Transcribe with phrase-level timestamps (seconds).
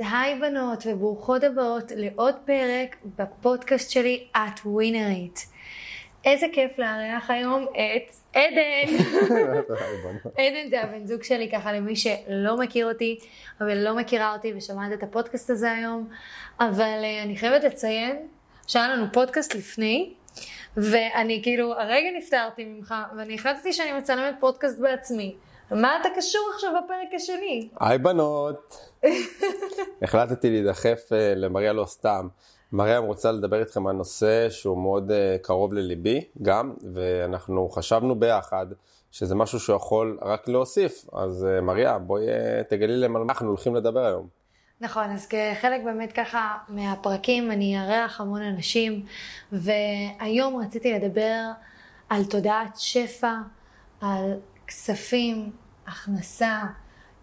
[0.00, 5.46] היי בנות וברוכות הבאות לעוד פרק בפודקאסט שלי את ווינרית.
[6.24, 8.96] איזה כיף לארח היום את עדן.
[10.38, 13.18] עדן זה הבן זוג שלי ככה למי שלא מכיר אותי
[13.60, 16.08] אבל לא מכירה אותי ושמעת את הפודקאסט הזה היום.
[16.60, 18.16] אבל uh, אני חייבת לציין
[18.66, 20.12] שהיה לנו פודקאסט לפני
[20.76, 25.34] ואני כאילו הרגע נפטרתי ממך ואני החלטתי שאני מצלמת פודקאסט בעצמי.
[25.70, 27.68] מה אתה קשור עכשיו בפרק השני?
[27.80, 28.90] היי בנות.
[30.02, 32.28] החלטתי להידחף אה, למריה לא סתם.
[32.72, 38.66] מריה רוצה לדבר איתכם על נושא שהוא מאוד אה, קרוב לליבי גם, ואנחנו חשבנו ביחד
[39.12, 41.04] שזה משהו שיכול רק להוסיף.
[41.12, 42.24] אז אה, מריה, בואי
[42.68, 44.26] תגלי להם על מה אנחנו הולכים לדבר היום.
[44.80, 49.04] נכון, אז כחלק באמת ככה מהפרקים אני אארח המון אנשים,
[49.52, 51.40] והיום רציתי לדבר
[52.08, 53.34] על תודעת שפע,
[54.00, 54.34] על
[54.68, 55.50] כספים,
[55.86, 56.60] הכנסה.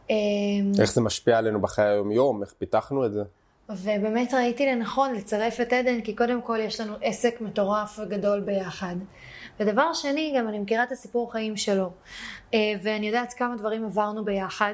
[0.10, 3.24] אמ, איך זה משפיע עלינו בחיי היום-יום, איך פיתחנו את זה?
[3.70, 8.96] ובאמת ראיתי לנכון לצרף את עדן, כי קודם כל יש לנו עסק מטורף וגדול ביחד.
[9.60, 11.90] ודבר שני, גם אני מכירה את הסיפור חיים שלו.
[12.54, 14.74] אה, ואני יודעת כמה דברים עברנו ביחד,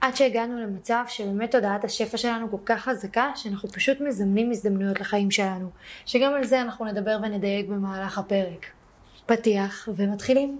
[0.00, 5.30] עד שהגענו למצב שבאמת תודעת השפע שלנו כל כך חזקה, שאנחנו פשוט מזמנים הזדמנויות לחיים
[5.30, 5.70] שלנו.
[6.06, 8.66] שגם על זה אנחנו נדבר ונדייק במהלך הפרק.
[9.26, 10.58] פתיח ומתחילים.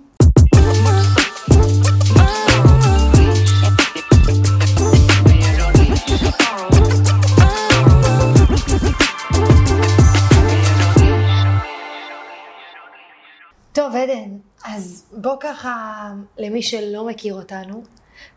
[13.79, 17.83] טוב, עדן, אז בוא ככה, למי שלא מכיר אותנו,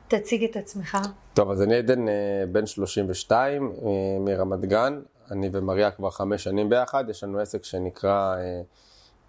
[0.08, 0.98] תציג את עצמך.
[1.34, 2.14] טוב, אז אני עדן אה,
[2.52, 5.02] בן 32 אה, מרמת גן.
[5.32, 8.36] אני ומריה כבר חמש שנים ביחד, יש לנו עסק שנקרא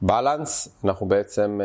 [0.01, 0.67] בלנס.
[0.69, 1.61] אה, אנחנו בעצם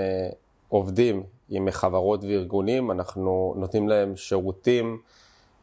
[0.70, 4.98] עובדים עם חברות וארגונים, אנחנו נותנים להם שירותים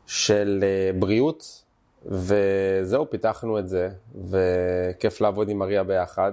[0.07, 0.65] של
[0.99, 1.65] בריאות,
[2.07, 3.89] וזהו, פיתחנו את זה,
[4.31, 6.33] וכיף לעבוד עם מריה ביחד.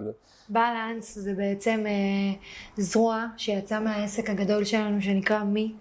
[0.50, 2.34] בלנס זה בעצם אה,
[2.78, 5.74] זרוע שיצאה מהעסק הגדול שלנו שנקרא מי.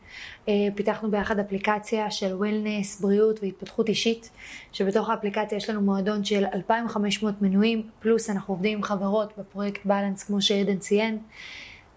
[0.48, 4.31] אה, פיתחנו ביחד אפליקציה של וולנס, בריאות והתפתחות אישית,
[4.72, 10.22] שבתוך האפליקציה יש לנו מועדון של 2,500 מנויים, פלוס אנחנו עובדים עם חברות בפרויקט בלנס
[10.25, 11.19] כמו שעדן ציין.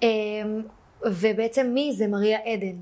[0.04, 0.10] אה,
[1.06, 2.76] ובעצם מי זה מריה עדן.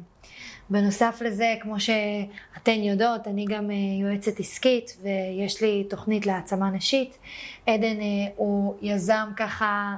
[0.70, 7.18] בנוסף לזה, כמו שאתן יודעות, אני גם אה, יועצת עסקית ויש לי תוכנית להעצמה נשית.
[7.68, 9.96] עדן אה, הוא יזם ככה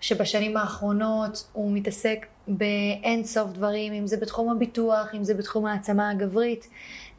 [0.00, 6.10] שבשנים האחרונות הוא מתעסק באין סוף דברים, אם זה בתחום הביטוח, אם זה בתחום העצמה
[6.10, 6.68] הגברית,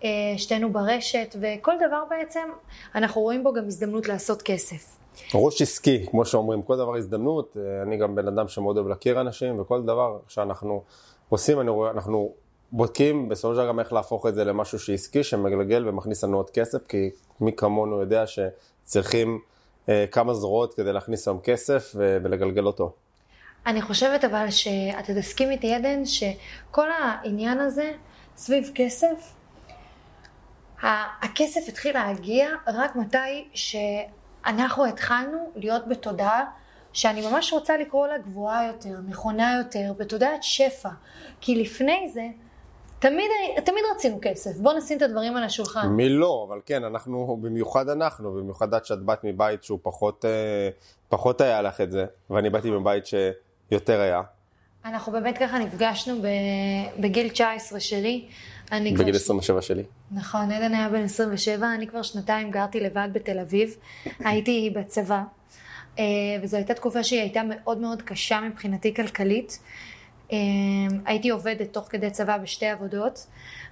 [0.04, 2.50] אה, שתינו ברשת, וכל דבר בעצם
[2.96, 4.98] אנחנו רואים בו גם הזדמנות לעשות כסף.
[5.34, 9.60] ראש עסקי, כמו שאומרים, כל דבר הזדמנות, אני גם בן אדם שמאוד אוהב להכיר אנשים,
[9.60, 10.84] וכל דבר שאנחנו
[11.30, 11.60] עושים,
[11.92, 12.34] אנחנו
[12.72, 16.50] בודקים בסופו של דבר גם איך להפוך את זה למשהו שעסקי, שמגלגל ומכניס לנו עוד
[16.50, 17.10] כסף, כי
[17.42, 19.40] מי כמונו יודע שצריכים
[19.90, 22.94] אה, כמה זרועות כדי להכניס היום כסף ו- ולגלגל אותו.
[23.66, 27.92] אני חושבת אבל שאתה תסכים איתי עדן, שכל העניין הזה
[28.38, 29.34] סביב כסף,
[31.22, 33.48] הכסף התחיל להגיע רק מתי
[34.48, 36.46] שאנחנו התחלנו להיות בתודעה
[36.94, 40.90] שאני ממש רוצה לקרוא לה גבוהה יותר, נכונה יותר, בתודעת שפע.
[41.42, 42.28] כי לפני זה,
[43.00, 43.32] תמיד,
[43.66, 45.88] תמיד רצינו כסף, בוא נשים את הדברים על השולחן.
[45.88, 50.70] מי לא, אבל כן, אנחנו, במיוחד אנחנו, במיוחד את שאת באת מבית שהוא פחות, אה,
[51.10, 54.22] פחות היה לך את זה, ואני באתי מבית שיותר היה.
[54.86, 56.16] אנחנו באמת ככה נפגשנו
[57.00, 58.28] בגיל 19 שלי.
[59.00, 59.84] בגיל 27 שלי.
[60.12, 63.76] נכון, עדן היה בן 27, אני כבר שנתיים גרתי לבד בתל אביב,
[64.20, 65.24] הייתי בצבא,
[66.00, 66.04] אה,
[66.44, 69.60] וזו הייתה תקופה שהיא הייתה מאוד מאוד קשה מבחינתי כלכלית.
[70.32, 70.38] אמ,
[71.06, 73.28] הייתי עובדת תוך כדי צבא בשתי עבודות,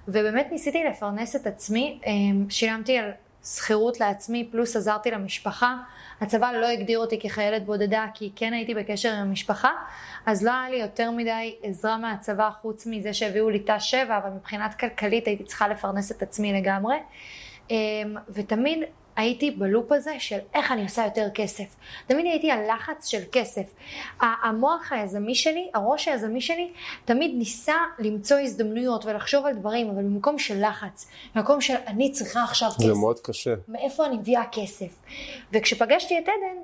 [0.08, 3.10] ובאמת ניסיתי לפרנס את עצמי, אמ, שילמתי על
[3.44, 5.76] שכירות לעצמי, פלוס עזרתי למשפחה.
[6.20, 9.70] הצבא לא הגדיר אותי כחיילת בודדה, כי כן הייתי בקשר עם המשפחה,
[10.26, 14.30] אז לא היה לי יותר מדי עזרה מהצבא, חוץ מזה שהביאו לי תא שבע, אבל
[14.30, 16.96] מבחינת כלכלית הייתי צריכה לפרנס את עצמי לגמרי.
[17.70, 17.76] אמ,
[18.28, 18.78] ותמיד
[19.16, 21.76] הייתי בלופ הזה של איך אני עושה יותר כסף.
[22.06, 23.74] תמיד הייתי על לחץ של כסף.
[24.20, 26.72] המוח היזמי שלי, הראש היזמי שלי,
[27.04, 32.44] תמיד ניסה למצוא הזדמנויות ולחשוב על דברים, אבל במקום של לחץ, במקום של אני צריכה
[32.44, 32.86] עכשיו כסף.
[32.86, 33.54] זה מאוד קשה.
[33.68, 35.02] מאיפה אני מביאה כסף?
[35.52, 36.62] וכשפגשתי את עדן,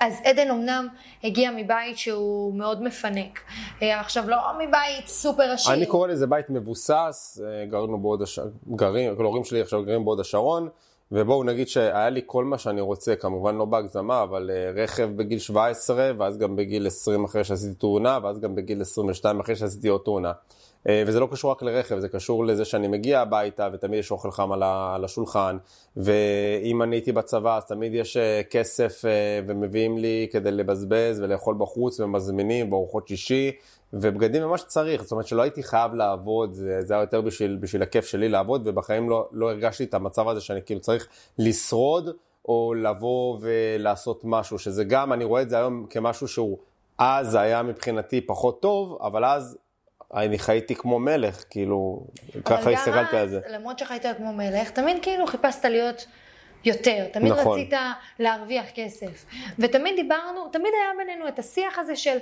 [0.00, 0.88] אז עדן אמנם
[1.24, 3.40] הגיע מבית שהוא מאוד מפנק.
[3.82, 5.74] אה, עכשיו, לא מבית סופר עשיר.
[5.74, 10.20] אני קורא לזה בית מבוסס, אה, גרנו בהוד השרון, גרים, ההורים שלי עכשיו גרים בהוד
[10.20, 10.68] השרון.
[11.12, 15.38] ובואו נגיד שהיה לי כל מה שאני רוצה, כמובן לא בהגזמה, אבל uh, רכב בגיל
[15.38, 20.00] 17, ואז גם בגיל 20 אחרי שעשיתי תאונה, ואז גם בגיל 22 אחרי שעשיתי עוד
[20.04, 20.32] תאונה.
[20.88, 24.30] אה, וזה לא קשור רק לרכב, זה קשור לזה שאני מגיע הביתה ותמיד יש אוכל
[24.30, 25.56] חם על השולחן,
[25.96, 29.04] ואם אני הייתי בצבא אז תמיד יש אה, כסף
[29.46, 33.52] ומביאים לי כדי לבזבז ולאכול בחוץ ומזמינים בארוחות שישי,
[33.92, 37.82] ובגדים ממש צריך, זאת אומרת שלא הייתי חייב לעבוד, זה, זה היה יותר בשביל, בשביל
[37.82, 41.08] הכיף שלי לעבוד, ובחיים לא, לא הרגשתי את המצב הזה שאני כאילו צריך
[41.38, 42.10] לשרוד.
[42.48, 46.58] או לבוא ולעשות משהו, שזה גם, אני רואה את זה היום כמשהו שהוא
[46.98, 49.58] אז היה מבחינתי פחות טוב, אבל אז
[50.14, 52.06] אני חייתי כמו מלך, כאילו,
[52.44, 53.38] ככה הסתכלתי על זה.
[53.38, 56.06] אבל גם אז, למרות שחיית כמו מלך, תמיד כאילו חיפשת להיות
[56.64, 57.60] יותר, תמיד נכון.
[57.60, 57.72] רצית
[58.18, 59.24] להרוויח כסף.
[59.58, 62.18] ותמיד דיברנו, תמיד היה בינינו את השיח הזה של,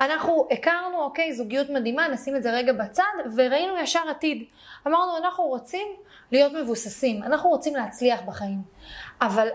[0.00, 3.02] אנחנו הכרנו, אוקיי, זוגיות מדהימה, נשים את זה רגע בצד,
[3.36, 4.44] וראינו ישר עתיד.
[4.86, 5.86] אמרנו, אנחנו רוצים
[6.32, 8.58] להיות מבוססים, אנחנו רוצים להצליח בחיים.
[9.20, 9.48] אבל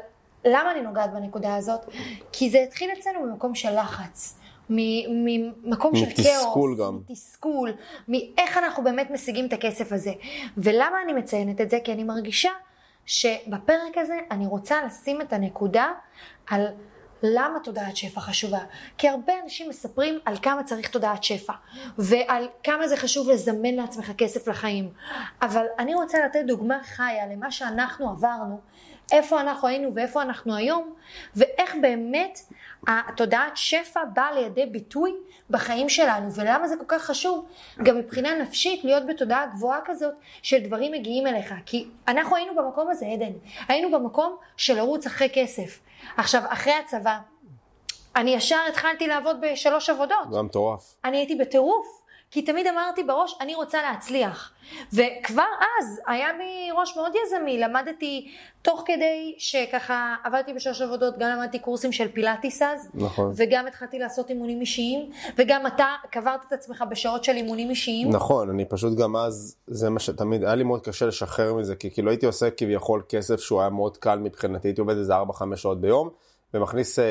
[0.46, 1.80] למה אני נוגעת בנקודה הזאת?
[2.32, 4.40] כי זה התחיל אצלנו ממקום של לחץ.
[4.69, 7.00] ממקום של כאוס, מתסכול גם.
[7.09, 7.71] מתסכול,
[8.07, 10.12] מאיך אנחנו באמת משיגים את הכסף הזה.
[10.57, 11.77] ולמה אני מציינת את זה?
[11.83, 12.51] כי אני מרגישה
[13.06, 15.91] שבפרק הזה אני רוצה לשים את הנקודה
[16.47, 16.67] על
[17.23, 18.59] למה תודעת שפע חשובה?
[18.97, 21.53] כי הרבה אנשים מספרים על כמה צריך תודעת שפע,
[21.97, 24.89] ועל כמה זה חשוב לזמן לעצמך כסף לחיים.
[25.41, 28.59] אבל אני רוצה לתת דוגמה חיה למה שאנחנו עברנו,
[29.12, 30.94] איפה אנחנו היינו ואיפה אנחנו היום,
[31.35, 32.39] ואיך באמת
[32.88, 35.14] התודעת שפע באה לידי ביטוי
[35.50, 37.46] בחיים שלנו, ולמה זה כל כך חשוב,
[37.84, 41.54] גם מבחינה נפשית, להיות בתודעה גבוהה כזאת של דברים מגיעים אליך.
[41.66, 43.32] כי אנחנו היינו במקום הזה, עדן,
[43.68, 45.80] היינו במקום של לרוץ אחרי כסף.
[46.18, 47.18] עכשיו, אחרי הצבא,
[48.16, 50.32] אני ישר התחלתי לעבוד בשלוש עבודות.
[50.32, 50.96] זה מטורף.
[51.06, 52.05] אני הייתי בטירוף.
[52.36, 54.52] כי תמיד אמרתי בראש, אני רוצה להצליח.
[54.94, 61.30] וכבר אז היה לי ראש מאוד יזמי, למדתי תוך כדי שככה עבדתי בשלוש עבודות, גם
[61.30, 63.34] למדתי קורסים של פילאטיס אז, נכון.
[63.36, 68.10] וגם התחלתי לעשות אימונים אישיים, וגם אתה קברת את עצמך בשעות של אימונים אישיים.
[68.10, 71.92] נכון, אני פשוט גם אז, זה מה שתמיד, היה לי מאוד קשה לשחרר מזה, כי
[71.92, 75.82] כאילו הייתי עושה כביכול כסף שהוא היה מאוד קל מבחינתי, הייתי עובד איזה 4-5 שעות
[75.82, 76.10] ביום,
[76.54, 77.06] ומכניס אה,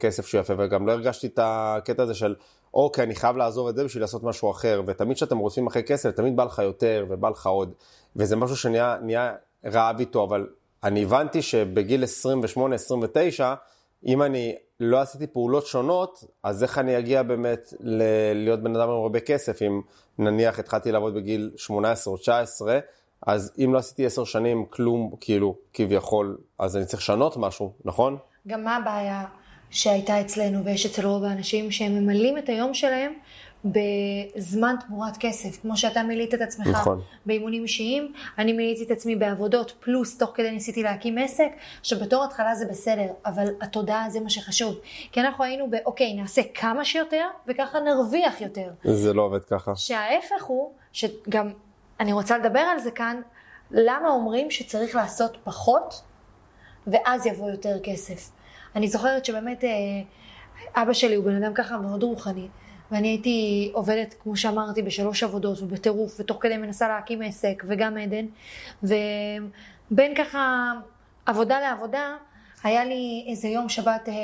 [0.00, 2.34] כסף שהוא יפה, וגם לא הרגשתי את הקטע הזה של...
[2.74, 6.10] אוקיי, אני חייב לעזוב את זה בשביל לעשות משהו אחר, ותמיד כשאתם רוצים אחרי כסף,
[6.10, 7.72] תמיד בא לך יותר ובא לך עוד,
[8.16, 9.34] וזה משהו שנהיה
[9.64, 10.46] רעב איתו, אבל
[10.84, 12.04] אני הבנתי שבגיל
[13.36, 13.42] 28-29,
[14.06, 18.88] אם אני לא עשיתי פעולות שונות, אז איך אני אגיע באמת ל- להיות בן אדם
[18.90, 19.80] עם הרבה כסף, אם
[20.18, 22.78] נניח התחלתי לעבוד בגיל 18 או 19,
[23.26, 28.16] אז אם לא עשיתי 10 שנים כלום, כאילו, כביכול, אז אני צריך לשנות משהו, נכון?
[28.48, 29.24] גם מה הבעיה?
[29.70, 33.12] שהייתה אצלנו ויש אצל רוב האנשים שהם ממלאים את היום שלהם
[33.64, 37.00] בזמן תמורת כסף, כמו שאתה מילאת את עצמך נכון.
[37.26, 41.48] באימונים אישיים, אני מילאתי את עצמי בעבודות, פלוס תוך כדי ניסיתי להקים עסק,
[41.80, 44.74] עכשיו בתור התחלה זה בסדר, אבל התודעה זה מה שחשוב,
[45.12, 48.70] כי אנחנו היינו באוקיי, נעשה כמה שיותר, וככה נרוויח יותר.
[48.84, 49.76] זה לא עובד ככה.
[49.76, 51.52] שההפך הוא, שגם
[52.00, 53.20] אני רוצה לדבר על זה כאן,
[53.70, 56.02] למה אומרים שצריך לעשות פחות,
[56.86, 58.30] ואז יבוא יותר כסף.
[58.78, 59.70] אני זוכרת שבאמת אה,
[60.82, 62.48] אבא שלי הוא בן אדם ככה מאוד רוחני,
[62.90, 68.26] ואני הייתי עובדת, כמו שאמרתי, בשלוש עבודות ובטירוף, ותוך כדי מנסה להקים עסק, וגם עדן,
[68.82, 70.72] ובין ככה
[71.26, 72.16] עבודה לעבודה,
[72.62, 74.14] היה לי איזה יום שבת אה,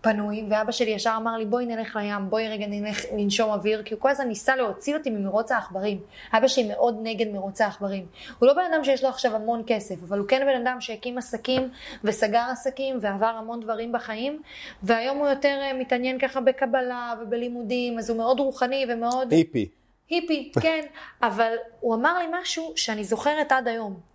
[0.00, 3.94] פנוי, ואבא שלי ישר אמר לי, בואי נלך לים, בואי רגע נלך לנשום אוויר, כי
[3.94, 5.98] הוא כל הזמן ניסה להוציא אותי ממרוץ העכברים.
[6.32, 8.06] אבא שלי מאוד נגד מרוץ העכברים.
[8.38, 11.18] הוא לא בן אדם שיש לו עכשיו המון כסף, אבל הוא כן בן אדם שהקים
[11.18, 11.68] עסקים
[12.04, 14.42] וסגר עסקים ועבר המון דברים בחיים,
[14.82, 19.32] והיום הוא יותר אה, מתעניין ככה בקבלה ובלימודים, אז הוא מאוד רוחני ומאוד...
[19.32, 19.68] היפי.
[20.10, 20.80] היפי, כן,
[21.22, 24.09] אבל הוא אמר לי משהו שאני זוכרת עד היום.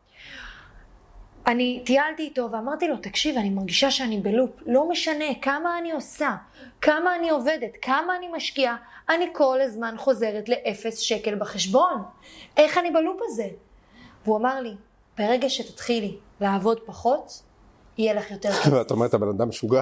[1.48, 6.36] אני טיילתי איתו ואמרתי לו, תקשיב, אני מרגישה שאני בלופ, לא משנה כמה אני עושה,
[6.82, 8.76] כמה אני עובדת, כמה אני משקיעה,
[9.10, 12.04] אני כל הזמן חוזרת לאפס שקל בחשבון.
[12.58, 13.48] איך אני בלופ הזה?
[14.26, 14.74] והוא אמר לי,
[15.18, 17.42] ברגע שתתחילי לעבוד פחות,
[17.98, 18.72] יהיה לך יותר כסף.
[18.74, 19.82] ואת אומרת, הבן אדם משוגע?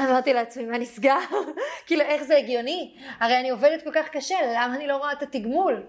[0.00, 1.18] אמרתי לעצמי, מה נסגר?
[1.86, 2.96] כאילו, איך זה הגיוני?
[3.20, 5.82] הרי אני עובדת כל כך קשה, למה אני לא רואה את התגמול?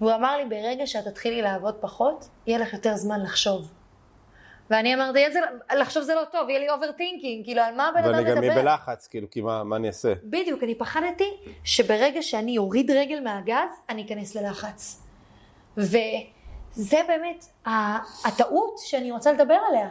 [0.00, 3.81] והוא אמר לי, ברגע שאת תתחילי לעבוד פחות, יהיה לך יותר זמן לחשוב.
[4.72, 5.40] ואני אמרתי, איזה,
[5.76, 8.18] לחשוב זה לא טוב, יהיה לי overthinking, כאילו, על מה הבן אדם מדבר?
[8.18, 10.12] ואני גם אהיה בלחץ, כאילו, כי מה, מה אני אעשה?
[10.24, 11.30] בדיוק, אני פחדתי
[11.64, 15.02] שברגע שאני אוריד רגל מהגז, אני אכנס ללחץ.
[15.76, 17.44] וזה באמת
[18.24, 19.88] הטעות שאני רוצה לדבר עליה.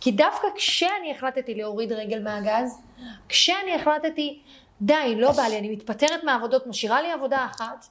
[0.00, 2.82] כי דווקא כשאני החלטתי להוריד רגל מהגז,
[3.28, 4.42] כשאני החלטתי,
[4.80, 7.86] די, לא בא לי, אני מתפטרת מהעבודות, משאירה לי עבודה אחת,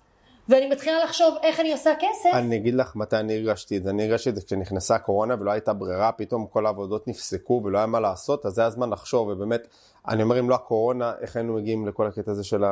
[0.49, 2.29] ואני מתחילה לחשוב איך אני עושה כסף.
[2.33, 3.89] אני אגיד לך מתי אני הרגשתי את זה.
[3.89, 7.87] אני הרגשתי את זה כשנכנסה הקורונה ולא הייתה ברירה, פתאום כל העבודות נפסקו ולא היה
[7.87, 9.67] מה לעשות, אז זה הזמן לחשוב, ובאמת,
[10.07, 12.63] אני אומר אם לא הקורונה, איך היינו מגיעים לכל הקטע הזה של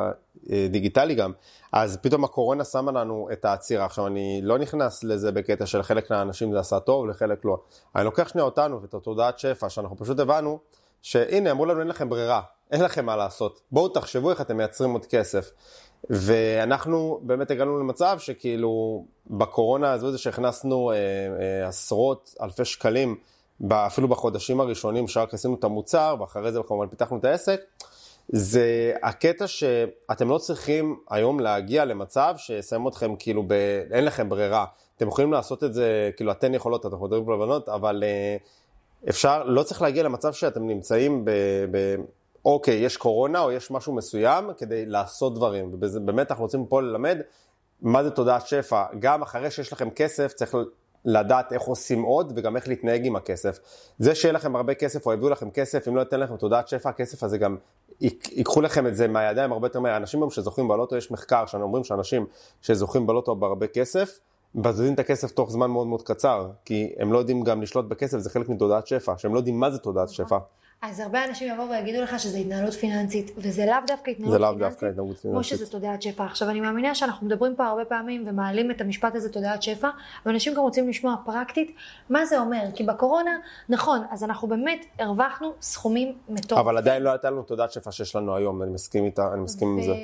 [0.49, 1.31] הדיגיטלי גם.
[1.71, 3.85] אז פתאום הקורונה שמה לנו את העצירה.
[3.85, 7.57] עכשיו, אני לא נכנס לזה בקטע של חלק מהאנשים זה עשה טוב, לחלק לא.
[7.95, 10.59] אני לוקח שנייה אותנו ואת התודעת שפע, שאנחנו פשוט הבנו,
[11.01, 12.41] שהנה, אמרו לנו אין לכם ברירה,
[12.71, 13.61] אין לכם מה לעשות.
[13.71, 15.51] בואו תחשבו איך אתם מייצרים עוד כסף.
[16.09, 23.15] ואנחנו באמת הגענו למצב שכאילו בקורונה הזו זה שהכנסנו אה, אה, עשרות אלפי שקלים,
[23.71, 27.61] אפילו בחודשים הראשונים שרק עשינו את המוצר, ואחרי זה כמובן פיתחנו את העסק,
[28.29, 33.53] זה הקטע שאתם לא צריכים היום להגיע למצב שיסיים אתכם כאילו, ב...
[33.91, 34.65] אין לכם ברירה.
[34.97, 38.37] אתם יכולים לעשות את זה, כאילו אתן יכולות, אתם יכולים לבנות, אבל אה,
[39.09, 41.31] אפשר, לא צריך להגיע למצב שאתם נמצאים ב...
[41.71, 41.95] ב
[42.45, 45.71] אוקיי, יש קורונה או יש משהו מסוים כדי לעשות דברים.
[45.73, 47.17] ובאמת אנחנו רוצים פה ללמד
[47.81, 48.83] מה זה תודעת שפע.
[48.99, 50.55] גם אחרי שיש לכם כסף, צריך
[51.05, 53.59] לדעת איך עושים עוד וגם איך להתנהג עם הכסף.
[53.99, 56.89] זה שיהיה לכם הרבה כסף או יביאו לכם כסף, אם לא ייתן לכם תודעת שפע,
[56.89, 57.57] הכסף הזה גם
[58.01, 59.97] ייקחו לכם את זה מהידיים הרבה יותר מהר.
[59.97, 62.25] אנשים היום שזוכים בלוטו, יש מחקר שאנחנו אומרים שאנשים
[62.61, 64.19] שזוכים בלוטו בהרבה כסף,
[64.55, 68.17] מבזבזים את הכסף תוך זמן מאוד מאוד קצר, כי הם לא יודעים גם לשלוט בכסף,
[68.17, 70.25] זה חלק מתודעת שפע, שהם לא יודעים מה זה תודעת נכון.
[70.25, 70.37] שפע.
[70.89, 74.59] אז הרבה אנשים יבואו ויגידו לך שזה התנהלות פיננסית, וזה לאו דווקא התנהלות זה פיננסית,
[74.61, 76.25] לאו דווקא התנהלות פיננסית, כמו שזה תודעת שפע.
[76.25, 79.89] עכשיו אני מאמינה שאנחנו מדברים פה הרבה פעמים ומעלים את המשפט הזה תודעת שפע,
[80.25, 81.75] ואנשים גם רוצים לשמוע פרקטית
[82.09, 83.37] מה זה אומר, כי בקורונה,
[83.69, 86.67] נכון, אז אנחנו באמת הרווחנו סכומים מטורפים.
[86.67, 89.67] אבל עדיין לא הייתה לנו תודעת שפע שיש לנו היום, אני מסכים איתה, אני מסכים
[89.67, 89.71] ו...
[89.71, 89.95] עם זה.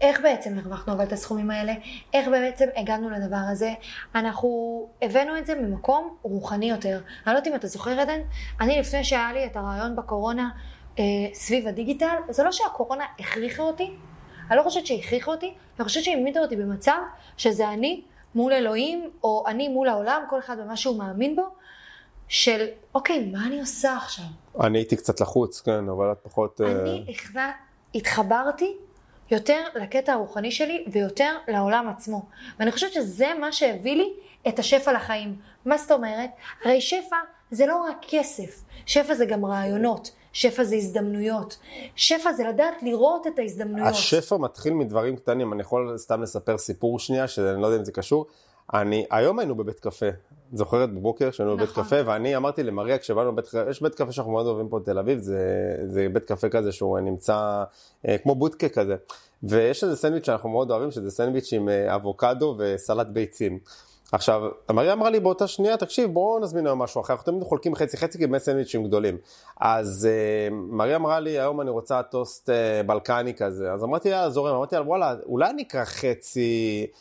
[0.00, 1.72] איך בעצם הרווחנו אבל את הסכומים האלה?
[2.14, 3.74] איך בעצם הגענו לדבר הזה?
[4.14, 7.00] אנחנו הבאנו את זה ממקום רוחני יותר.
[7.26, 8.20] אני לא יודעת אם אתה זוכר עדן,
[8.60, 10.50] אני לפני שהיה לי את הרעיון בקורונה
[10.98, 13.90] אה, סביב הדיגיטל, זה לא שהקורונה הכריחה אותי,
[14.50, 16.98] אני לא חושבת שהכריחה אותי, אני חושבת שהיא העמידה אותי במצב
[17.36, 18.02] שזה אני
[18.34, 21.42] מול אלוהים, או אני מול העולם, כל אחד במה שהוא מאמין בו,
[22.28, 24.24] של אוקיי, מה אני עושה עכשיו?
[24.60, 26.60] אני הייתי קצת לחוץ, כן, אבל את פחות...
[26.60, 27.50] אני אה...
[27.94, 28.76] התחברתי
[29.30, 32.22] יותר לקטע הרוחני שלי ויותר לעולם עצמו.
[32.58, 34.12] ואני חושבת שזה מה שהביא לי
[34.48, 35.36] את השפע לחיים.
[35.64, 36.30] מה זאת אומרת?
[36.64, 37.16] הרי שפע
[37.50, 40.10] זה לא רק כסף, שפע זה גם רעיונות.
[40.32, 41.58] שפע זה הזדמנויות.
[41.96, 43.88] שפע זה לדעת לראות את ההזדמנויות.
[43.88, 47.92] השפע מתחיל מדברים קטנים, אני יכול סתם לספר סיפור שנייה, שאני לא יודע אם זה
[47.92, 48.26] קשור.
[48.74, 50.06] אני, היום היינו בבית קפה,
[50.52, 51.66] זוכרת בבוקר שהיינו נכון.
[51.66, 54.78] בבית קפה, ואני אמרתי למריה כשבאנו לבית קפה, יש בית קפה שאנחנו מאוד אוהבים פה
[54.78, 57.64] בתל אביב, זה, זה בית קפה כזה שהוא נמצא
[58.08, 58.96] אה, כמו בוטקה כזה,
[59.42, 63.58] ויש איזה סנדוויץ' שאנחנו מאוד אוהבים, שזה סנדוויץ' עם אה, אבוקדו וסלט ביצים.
[64.12, 67.74] עכשיו, מריה אמרה לי באותה שנייה, תקשיב, בואו נזמין היום משהו אחר, אנחנו תמיד חולקים
[67.74, 69.18] חצי חצי כי באמת סנדוויצ'ים גדולים.
[69.60, 74.30] אז uh, מריה אמרה לי, היום אני רוצה טוסט uh, בלקני כזה, אז אמרתי לה,
[74.30, 76.98] זורם, אמרתי לה, וואלה, אולי נקרא חצי אה,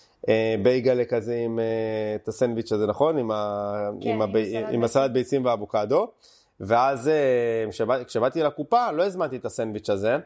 [0.64, 3.18] בייגלה כזה עם אה, את הסנדוויץ' הזה, נכון?
[3.18, 6.12] עם, ה, כן, עם, הבי, עם, הסלט ביצים ואבוקדו.
[6.60, 10.18] ואז אה, כשבא, כשבאתי לקופה, לא הזמנתי את הסנדוויץ' הזה,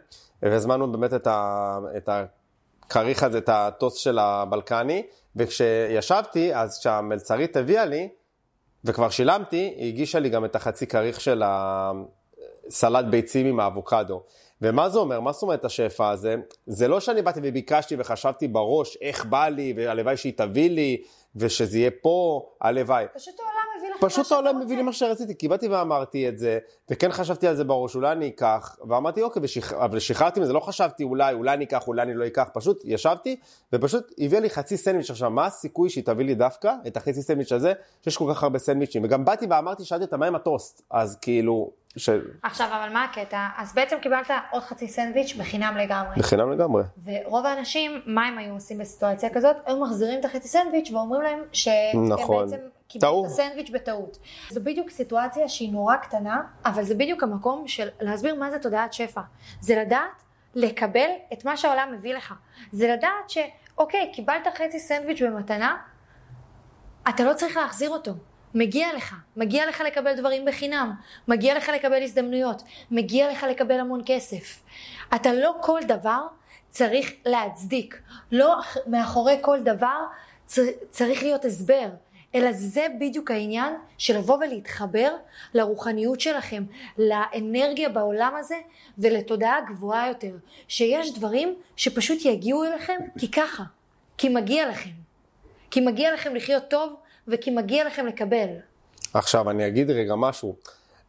[0.41, 5.03] והזמנו באמת את, ה, את הכריך הזה, את הטוס של הבלקני,
[5.35, 8.09] וכשישבתי, אז כשהמלצרית הביאה לי,
[8.85, 14.23] וכבר שילמתי, היא הגישה לי גם את החצי כריך של הסלט ביצים עם האבוקדו.
[14.61, 15.19] ומה זה אומר?
[15.19, 16.35] מה זאת אומרת השפע הזה?
[16.65, 21.01] זה לא שאני באתי וביקשתי וחשבתי בראש איך בא לי, והלוואי שהיא תביא לי,
[21.35, 23.05] ושזה יהיה פה, הלוואי.
[23.15, 27.11] פשוט העולם מביא פשוט העולם מביא לי מה שרציתי, כי באתי ואמרתי את זה, וכן
[27.11, 29.73] חשבתי על זה בראש, אולי אני אקח, ואמרתי אוקיי, ושח...
[29.73, 33.39] אבל שחררתי מזה, לא חשבתי אולי, אולי אני אקח, אולי אני לא אקח, פשוט ישבתי,
[33.73, 37.51] ופשוט הביאה לי חצי סנדוויץ' עכשיו, מה הסיכוי שהיא תביא לי דווקא את החצי סנדוויץ'
[37.51, 41.17] הזה, שיש כל כך הרבה סנדוויצ'ים, וגם באתי ואמרתי, שאלתי אותה מה עם הטוסט, אז
[41.21, 42.09] כאילו, ש...
[42.43, 43.47] עכשיו, אבל מה הקטע?
[43.57, 46.15] אז בעצם קיבלת עוד חצי סנדוויץ' בחינם לגמרי.
[46.17, 46.83] בחינם לגמרי.
[47.05, 49.55] ורוב האנשים, מה הם היו עושים בסיטואציה כזאת?
[49.65, 52.45] היו מחזירים את החצי סנדוויץ' ואומרים להם שהם נכון.
[52.45, 53.92] בעצם קיבלו את הסנדוויץ' בטעות.
[54.49, 58.93] זו בדיוק סיטואציה שהיא נורא קטנה, אבל זה בדיוק המקום של להסביר מה זה תודעת
[58.93, 59.21] שפע.
[59.61, 60.23] זה לדעת
[60.55, 62.33] לקבל את מה שהעולם מביא לך.
[62.71, 65.77] זה לדעת שאוקיי, קיבלת חצי סנדוויץ' במתנה,
[67.09, 68.11] אתה לא צריך להחזיר אותו.
[68.55, 70.93] מגיע לך, מגיע לך לקבל דברים בחינם,
[71.27, 74.63] מגיע לך לקבל הזדמנויות, מגיע לך לקבל המון כסף.
[75.15, 76.21] אתה לא כל דבר
[76.69, 78.55] צריך להצדיק, לא
[78.87, 79.97] מאחורי כל דבר
[80.89, 81.89] צריך להיות הסבר,
[82.35, 85.15] אלא זה בדיוק העניין של לבוא ולהתחבר
[85.53, 86.63] לרוחניות שלכם,
[86.97, 88.55] לאנרגיה בעולם הזה
[88.97, 90.35] ולתודעה גבוהה יותר,
[90.67, 93.63] שיש דברים שפשוט יגיעו אליכם כי ככה,
[94.17, 94.89] כי מגיע לכם,
[95.71, 96.93] כי מגיע לכם לחיות טוב
[97.27, 98.47] וכי מגיע לכם לקבל.
[99.13, 100.55] עכשיו, אני אגיד רגע משהו.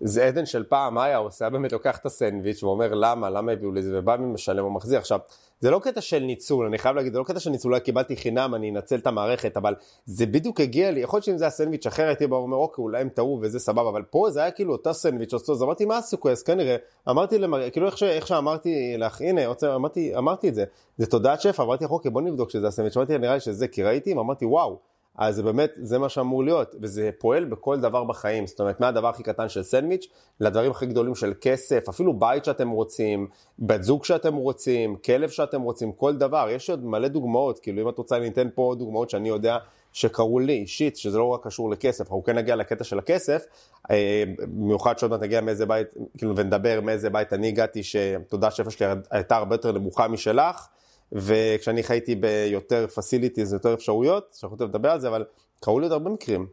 [0.01, 1.51] זה עדן של פעם, מה היה עושה?
[1.51, 4.99] באמת לוקח את הסנדוויץ' ואומר למה, למה הביאו לי זה, ובא משלם או מחזיר.
[4.99, 5.19] עכשיו,
[5.61, 8.17] זה לא קטע של ניצול, אני חייב להגיד, זה לא קטע של ניצול, אולי קיבלתי
[8.17, 9.75] חינם, אני אנצל את המערכת, אבל
[10.07, 13.01] זה בדיוק הגיע לי, יכול להיות שאם זה סנדוויץ' אחר, הייתי בא ואומר, אוקיי, אולי
[13.01, 16.33] הם טעו וזה סבבה, אבל פה זה היה כאילו אותה סנדוויץ', אז אמרתי, מה הסיכוי?
[16.33, 16.77] אז כנראה,
[17.11, 17.71] אמרתי למר...
[17.71, 18.03] כאילו איך, ש...
[18.03, 20.65] איך שאמרתי לך, הנה, רוצה, אמרתי, אמרתי את זה,
[20.99, 24.13] זה תודעת שפע, אמרתי אוקיי, בוא נבדוק שזה הסנדוויץ', אמרתי, נראה לי שזה, כי ראיתי,
[24.13, 24.94] אמרתי, וואו.
[25.19, 29.09] אז זה באמת, זה מה שאמור להיות, וזה פועל בכל דבר בחיים, זאת אומרת, מהדבר
[29.09, 30.07] הכי קטן של סנדוויץ',
[30.41, 33.27] לדברים הכי גדולים של כסף, אפילו בית שאתם רוצים,
[33.59, 37.89] בת זוג שאתם רוצים, כלב שאתם רוצים, כל דבר, יש עוד מלא דוגמאות, כאילו אם
[37.89, 39.57] את רוצה אני אתן פה דוגמאות שאני יודע
[39.93, 43.45] שקרו לי אישית, שזה לא רק קשור לכסף, אנחנו כן נגיע לקטע של הכסף,
[43.91, 45.87] אה, במיוחד שעוד מעט נגיע מאיזה בית,
[46.19, 50.67] כאילו ונדבר מאיזה בית אני הגעתי, שתודה שפע שלי הייתה הרבה יותר נמוכה משלך,
[51.13, 55.25] וכשאני חייתי ביותר פסיליטיז, יותר אפשרויות, שאנחנו יכולים לדבר על זה, אבל
[55.61, 56.47] קרו לי עוד הרבה מקרים.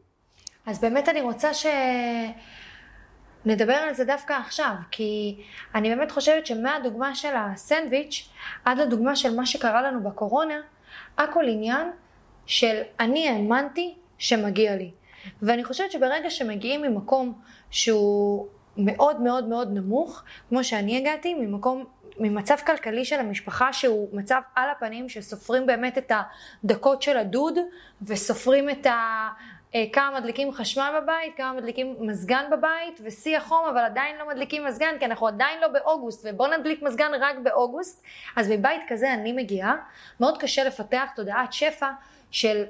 [0.66, 1.52] אז באמת אני רוצה
[3.44, 5.42] שנדבר על זה דווקא עכשיו, כי
[5.76, 8.30] אני באמת חושבת שמהדוגמה של הסנדוויץ'
[8.66, 10.62] עד לדוגמה של מה שקרה לנו בקורונה,
[11.18, 11.92] הכל עניין
[12.46, 14.92] של אני האמנתי שמגיע לי.
[15.42, 17.34] ואני חושבת שברגע שמגיעים ממקום
[17.70, 21.86] שהוא מאוד מאוד מאוד נמוך, כמו שאני הגעתי, ממקום
[22.22, 26.12] ממצב כלכלי של המשפחה שהוא מצב על הפנים, שסופרים באמת את
[26.64, 27.58] הדקות של הדוד,
[28.02, 29.30] וסופרים את ה...
[29.76, 34.66] אה, כמה מדליקים חשמל בבית, כמה מדליקים מזגן בבית, ושיא החום, אבל עדיין לא מדליקים
[34.66, 38.04] מזגן, כי אנחנו עדיין לא באוגוסט, ובוא נדליק מזגן רק באוגוסט.
[38.36, 39.76] אז מבית כזה אני מגיעה,
[40.20, 41.90] מאוד קשה לפתח תודעת שפע
[42.32, 42.64] של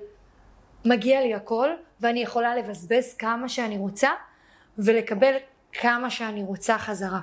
[0.85, 1.69] מגיע לי הכל,
[2.01, 4.09] ואני יכולה לבזבז כמה שאני רוצה,
[4.77, 5.35] ולקבל
[5.73, 7.19] כמה שאני רוצה חזרה.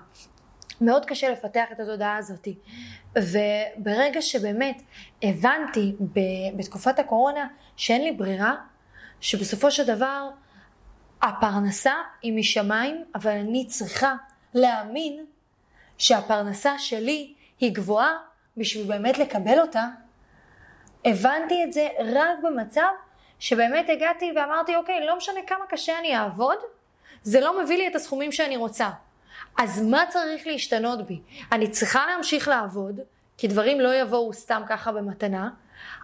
[0.81, 2.49] מאוד קשה לפתח את התודעה הזאת.
[3.17, 4.83] וברגע שבאמת
[5.23, 5.97] הבנתי
[6.57, 8.55] בתקופת הקורונה שאין לי ברירה,
[9.21, 10.29] שבסופו של דבר
[11.23, 14.15] הפרנסה היא משמיים, אבל אני צריכה
[14.55, 15.25] להאמין
[15.99, 18.17] שהפרנסה שלי היא גבוהה
[18.57, 19.89] בשביל באמת לקבל אותה,
[21.05, 22.89] הבנתי את זה רק במצב
[23.39, 26.59] שבאמת הגעתי ואמרתי, אוקיי, לא משנה כמה קשה אני אעבוד,
[27.23, 28.91] זה לא מביא לי את הסכומים שאני רוצה.
[29.59, 31.21] אז מה צריך להשתנות בי?
[31.53, 33.01] אני צריכה להמשיך לעבוד,
[33.39, 35.51] כי דברים לא יבואו סתם ככה במתנה,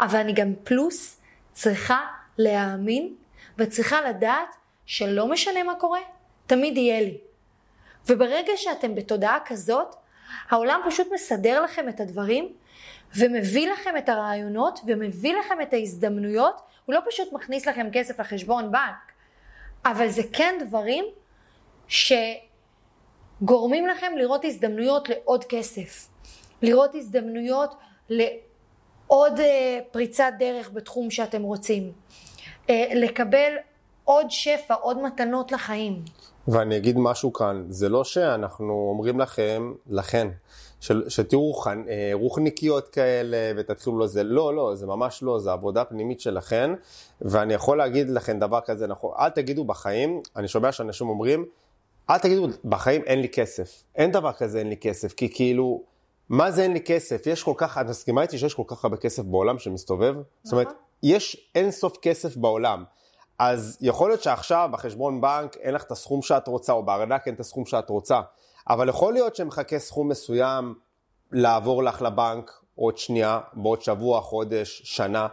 [0.00, 1.20] אבל אני גם פלוס
[1.52, 2.00] צריכה
[2.38, 3.14] להאמין
[3.58, 6.00] וצריכה לדעת שלא משנה מה קורה,
[6.46, 7.18] תמיד יהיה לי.
[8.06, 9.96] וברגע שאתם בתודעה כזאת,
[10.50, 12.52] העולם פשוט מסדר לכם את הדברים
[13.16, 18.72] ומביא לכם את הרעיונות ומביא לכם את ההזדמנויות, הוא לא פשוט מכניס לכם כסף לחשבון
[18.72, 19.12] בנק,
[19.84, 21.04] אבל זה כן דברים
[21.88, 22.12] ש...
[23.44, 26.08] גורמים לכם לראות הזדמנויות לעוד כסף,
[26.62, 27.74] לראות הזדמנויות
[28.08, 31.92] לעוד אה, פריצת דרך בתחום שאתם רוצים,
[32.70, 33.52] אה, לקבל
[34.04, 36.02] עוד שפע, עוד מתנות לחיים.
[36.48, 40.28] ואני אגיד משהו כאן, זה לא שאנחנו אומרים לכם, לכן,
[41.08, 46.70] שתהיו אה, רוחניקיות כאלה ותתחילו לזה, לא, לא, זה ממש לא, זה עבודה פנימית שלכן,
[47.20, 51.44] ואני יכול להגיד לכם דבר כזה, נכון, אל תגידו בחיים, אני שומע שאנשים אומרים,
[52.10, 53.82] אל תגידו, בחיים אין לי כסף.
[53.96, 55.82] אין דבר כזה אין לי כסף, כי כאילו,
[56.28, 57.26] מה זה אין לי כסף?
[57.26, 60.10] יש כל כך, את מסכימה איתי שיש כל כך הרבה כסף בעולם שמסתובב?
[60.10, 60.24] נכון.
[60.42, 60.78] זאת אומרת, נכון.
[61.02, 62.84] יש אין סוף כסף בעולם.
[63.38, 67.34] אז יכול להיות שעכשיו בחשבון בנק אין לך את הסכום שאת רוצה, או בארנק אין
[67.34, 68.20] את הסכום שאת רוצה,
[68.68, 70.74] אבל יכול להיות שמחכה סכום מסוים
[71.32, 75.26] לעבור לך לבנק עוד שנייה, בעוד שבוע, חודש, שנה.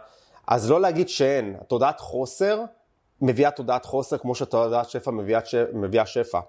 [0.46, 1.56] אז לא להגיד שאין.
[1.68, 2.64] תודעת חוסר
[3.22, 5.40] מביאה תודעת חוסר כמו שתודעת שפע מביאה,
[5.72, 6.40] מביאה שפע.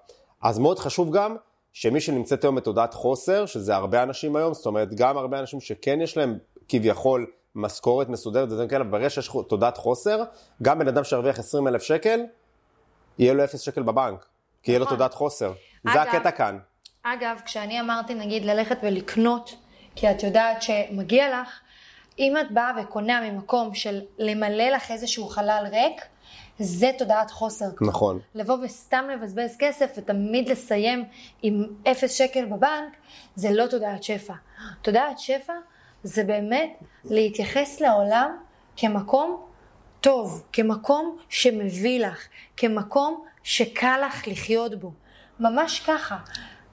[0.42, 1.36] אז מאוד חשוב גם
[1.74, 6.02] שמי שנמצאת היום בתודעת חוסר, שזה הרבה אנשים היום, זאת אומרת גם הרבה אנשים שכן
[6.02, 10.24] יש להם כביכול משכורת מסודרת ודברים כאלה, ברגע שיש תודעת חוסר,
[10.62, 12.22] גם בן אדם שירוויח 20 אלף שקל,
[13.20, 14.26] יהיה לו 0 שקל בבנק,
[14.64, 14.98] כי יהיה לו נכון.
[14.98, 15.54] תודעת חוסר.
[15.86, 16.60] אגב, זה הקטע כאן.
[17.04, 19.56] אגב, כשאני אמרתי נגיד ללכת ולקנות,
[19.96, 21.60] כי את יודעת שמגיע לך,
[22.20, 26.02] אם את באה וקונה ממקום של למלא לך איזשהו חלל ריק,
[26.64, 27.66] זה תודעת חוסר.
[27.82, 28.20] נכון.
[28.36, 31.06] לבוא וסתם לבזבז כסף ותמיד לסיים
[31.42, 32.98] עם אפס שקל בבנק,
[33.36, 34.34] זה לא תודעת שפע.
[34.82, 35.54] תודעת שפע
[36.04, 36.70] זה באמת
[37.06, 38.38] להתייחס לעולם
[38.78, 39.46] כמקום
[40.02, 44.92] טוב, כמקום שמביא לך, כמקום שקל לך לחיות בו.
[45.40, 46.18] ממש ככה.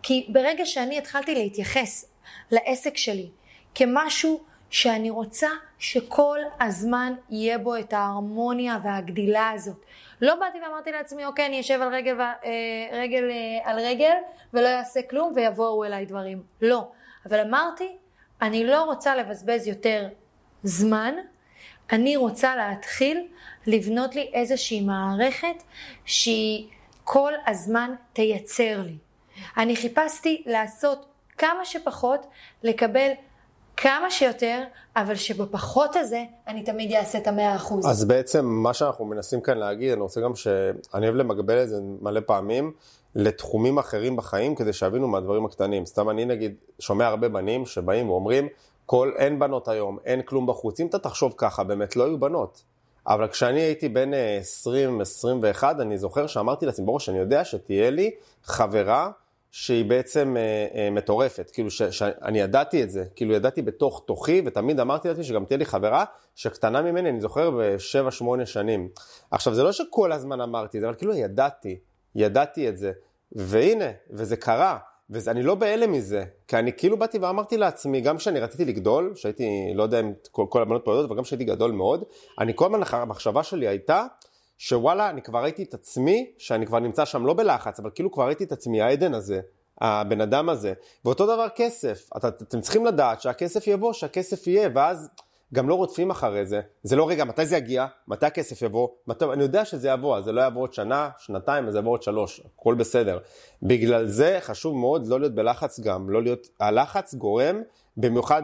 [0.02, 2.04] כי ברגע שאני התחלתי להתייחס
[2.50, 3.28] לעסק שלי
[3.74, 5.48] כמשהו שאני רוצה
[5.80, 9.84] שכל הזמן יהיה בו את ההרמוניה והגדילה הזאת.
[10.20, 12.30] לא באתי ואמרתי לעצמי, אוקיי, אני אשב על רגל, אה,
[12.92, 14.14] רגל אה, על רגל
[14.54, 16.42] ולא אעשה כלום ויבואו אליי דברים.
[16.62, 16.88] לא.
[17.26, 17.96] אבל אמרתי,
[18.42, 20.08] אני לא רוצה לבזבז יותר
[20.62, 21.14] זמן,
[21.92, 23.26] אני רוצה להתחיל
[23.66, 25.62] לבנות לי איזושהי מערכת
[26.04, 26.68] שהיא
[27.04, 28.96] כל הזמן תייצר לי.
[29.56, 31.06] אני חיפשתי לעשות
[31.38, 32.26] כמה שפחות,
[32.62, 33.10] לקבל
[33.82, 34.62] כמה שיותר,
[34.96, 37.86] אבל שבפחות הזה אני תמיד אעשה את המאה אחוז.
[37.86, 40.46] אז בעצם מה שאנחנו מנסים כאן להגיד, אני רוצה גם ש...
[40.94, 42.72] אני אוהב למגבל את זה מלא פעמים,
[43.14, 45.86] לתחומים אחרים בחיים, כדי שיבינו מהדברים הקטנים.
[45.86, 48.48] סתם אני נגיד שומע הרבה בנים שבאים ואומרים,
[48.86, 50.80] כל, אין בנות היום, אין כלום בחוץ.
[50.80, 52.62] אם אתה תחשוב ככה, באמת לא היו בנות.
[53.06, 58.10] אבל כשאני הייתי בן 20-21, אה, אני זוכר שאמרתי לעצמי, ברור שאני יודע שתהיה לי
[58.44, 59.10] חברה
[59.50, 64.42] שהיא בעצם אה, אה, מטורפת, כאילו ש, שאני ידעתי את זה, כאילו ידעתי בתוך תוכי,
[64.46, 68.88] ותמיד אמרתי לעצמי שגם תהיה לי חברה שקטנה ממני, אני זוכר, בשבע-שמונה שנים.
[69.30, 71.78] עכשיו, זה לא שכל הזמן אמרתי את זה, אבל כאילו ידעתי,
[72.14, 72.92] ידעתי את זה,
[73.32, 74.78] והנה, וזה קרה.
[75.10, 79.72] ואני לא בהלם מזה, כי אני כאילו באתי ואמרתי לעצמי, גם כשאני רציתי לגדול, שהייתי,
[79.74, 82.04] לא יודע אם כל, כל הבנות פה יודעות, אבל גם כשהייתי גדול מאוד,
[82.38, 84.06] אני כל הזמן, המחשבה שלי הייתה,
[84.62, 88.26] שוואלה, אני כבר ראיתי את עצמי, שאני כבר נמצא שם לא בלחץ, אבל כאילו כבר
[88.26, 89.40] ראיתי את עצמי, העדן הזה,
[89.80, 90.72] הבן אדם הזה.
[91.04, 95.10] ואותו דבר כסף, את, אתם צריכים לדעת שהכסף יבוא, שהכסף יהיה, ואז
[95.54, 96.60] גם לא רודפים אחרי זה.
[96.82, 97.86] זה לא רגע, מתי זה יגיע?
[98.08, 98.88] מתי הכסף יבוא?
[99.06, 99.24] מתי...
[99.24, 102.40] אני יודע שזה יבוא, אז זה לא יבוא עוד שנה, שנתיים, זה יבוא עוד שלוש,
[102.54, 103.18] הכל בסדר.
[103.62, 106.46] בגלל זה חשוב מאוד לא להיות בלחץ גם, לא להיות...
[106.60, 107.62] הלחץ גורם,
[107.96, 108.42] במיוחד,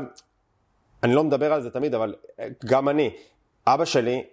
[1.03, 2.15] אני לא מדבר על זה תמיד, אבל
[2.65, 3.11] גם אני,
[3.67, 4.25] אבא שלי,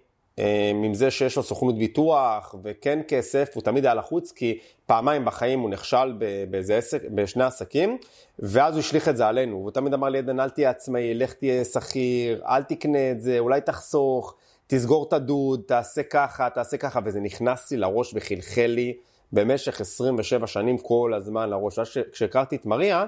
[0.84, 5.60] עם זה שיש לו סוכנות ביטוח וכן כסף, הוא תמיד היה לחוץ כי פעמיים בחיים
[5.60, 6.12] הוא נכשל
[6.50, 7.98] באיזה עסק, בשני עסקים,
[8.38, 9.56] ואז הוא השליך את זה עלינו.
[9.56, 13.38] הוא תמיד אמר לי, עדן, אל תהיה עצמאי, לך תהיה שכיר, אל תקנה את זה,
[13.38, 14.34] אולי תחסוך,
[14.66, 18.96] תסגור את הדוד, תעשה ככה, תעשה ככה, וזה נכנס לי לראש וחלחל לי
[19.32, 21.78] במשך 27 שנים כל הזמן לראש.
[22.12, 23.04] כשהכרתי את מריה,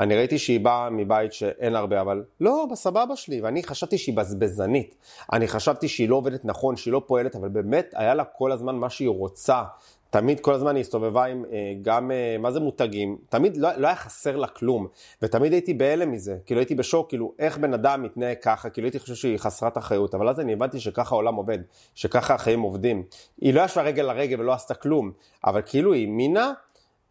[0.00, 4.96] אני ראיתי שהיא באה מבית שאין הרבה, אבל לא, בסבבה שלי, ואני חשבתי שהיא בזבזנית.
[5.32, 8.74] אני חשבתי שהיא לא עובדת נכון, שהיא לא פועלת, אבל באמת היה לה כל הזמן
[8.74, 9.62] מה שהיא רוצה.
[10.10, 13.86] תמיד כל הזמן היא הסתובבה עם אה, גם, אה, מה זה מותגים, תמיד לא, לא
[13.86, 14.86] היה חסר לה כלום,
[15.22, 18.98] ותמיד הייתי בהלם מזה, כאילו הייתי בשוק, כאילו איך בן אדם מתנהג ככה, כאילו הייתי
[18.98, 21.58] חושב שהיא חסרת אחריות, אבל אז אני הבנתי שככה העולם עובד,
[21.94, 23.02] שככה החיים עובדים.
[23.40, 25.12] היא לא ישבה רגל לרגל ולא עשתה כלום,
[25.44, 26.52] אבל כאילו היא האמינה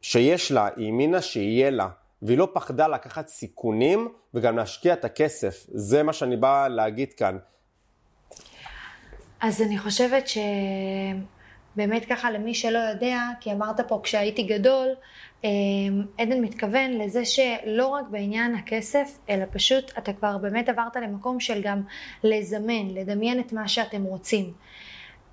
[0.01, 1.87] שיש לה, היא האמינה שיהיה לה.
[2.21, 5.65] והיא לא פחדה לקחת סיכונים וגם להשקיע את הכסף.
[5.67, 7.37] זה מה שאני בא להגיד כאן.
[9.41, 14.87] אז אני חושבת שבאמת ככה למי שלא יודע, כי אמרת פה כשהייתי גדול,
[15.45, 15.49] אה,
[16.17, 21.61] עדן מתכוון לזה שלא רק בעניין הכסף, אלא פשוט אתה כבר באמת עברת למקום של
[21.61, 21.81] גם
[22.23, 24.53] לזמן, לדמיין את מה שאתם רוצים.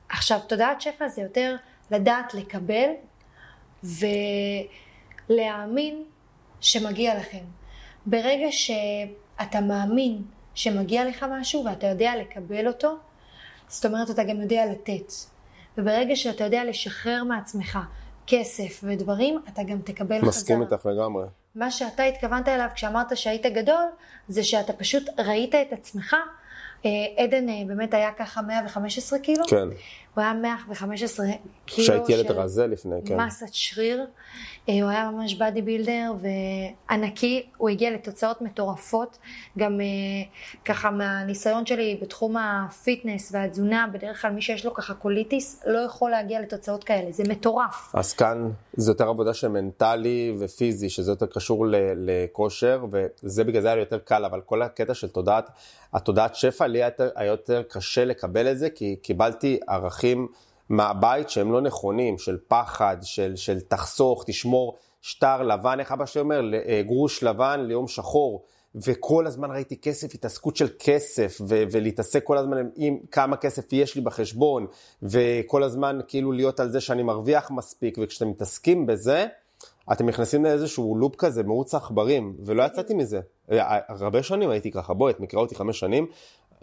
[0.08, 1.56] עכשיו, תודעת שפע זה יותר
[1.90, 2.90] לדעת לקבל
[5.28, 6.04] ולהאמין
[6.62, 7.44] שמגיע לכם.
[8.06, 10.22] ברגע שאתה מאמין
[10.54, 12.96] שמגיע לך משהו ואתה יודע לקבל אותו,
[13.68, 15.12] זאת אומרת אתה גם יודע לתת.
[15.78, 17.78] וברגע שאתה יודע לשחרר מעצמך
[18.26, 20.28] כסף ודברים, אתה גם תקבל חזרה.
[20.28, 21.24] מסכים איתך לגמרי.
[21.54, 23.84] מה שאתה התכוונת אליו כשאמרת שהיית גדול,
[24.28, 26.16] זה שאתה פשוט ראית את עצמך.
[26.84, 26.90] אה,
[27.24, 29.44] עדן אה, באמת היה ככה 115 קילו.
[29.44, 29.68] כן.
[30.14, 31.26] הוא היה 115
[31.66, 33.20] קילו שהייתי ילד רזה לפני, כן.
[33.20, 34.06] מסת שריר.
[34.68, 39.18] אה, הוא היה ממש באדי בילדר וענקי, הוא הגיע לתוצאות מטורפות,
[39.58, 39.86] גם אה,
[40.64, 45.78] ככה מהניסיון שלי בתחום ה fitness והתזונה, בדרך כלל מי שיש לו ככה קוליטיס לא
[45.78, 47.92] יכול להגיע לתוצאות כאלה, זה מטורף.
[47.94, 53.68] אז כאן זה יותר עבודה של מנטלי ופיזי, שזה יותר קשור לכושר, וזה בגלל זה
[53.68, 55.50] היה לי יותר קל, אבל כל הקטע של תודעת,
[55.92, 60.01] התודעת שפע, לי היה יותר, היה יותר קשה לקבל את זה, כי קיבלתי ערכים.
[60.68, 66.20] מהבית שהם לא נכונים, של פחד, של, של תחסוך, תשמור שטר לבן, איך אבא שלי
[66.20, 68.44] אומר, אה, גרוש לבן ליום שחור.
[68.74, 73.94] וכל הזמן ראיתי כסף, התעסקות של כסף, ו- ולהתעסק כל הזמן עם כמה כסף יש
[73.94, 74.66] לי בחשבון,
[75.02, 79.26] וכל הזמן כאילו להיות על זה שאני מרוויח מספיק, וכשאתם מתעסקים בזה,
[79.92, 83.20] אתם נכנסים לאיזשהו לופ כזה, מאוץ עכברים, ולא יצאתי מזה.
[83.50, 86.06] אה, הרבה שנים הייתי ככה, בואי, את מכירה אותי חמש שנים,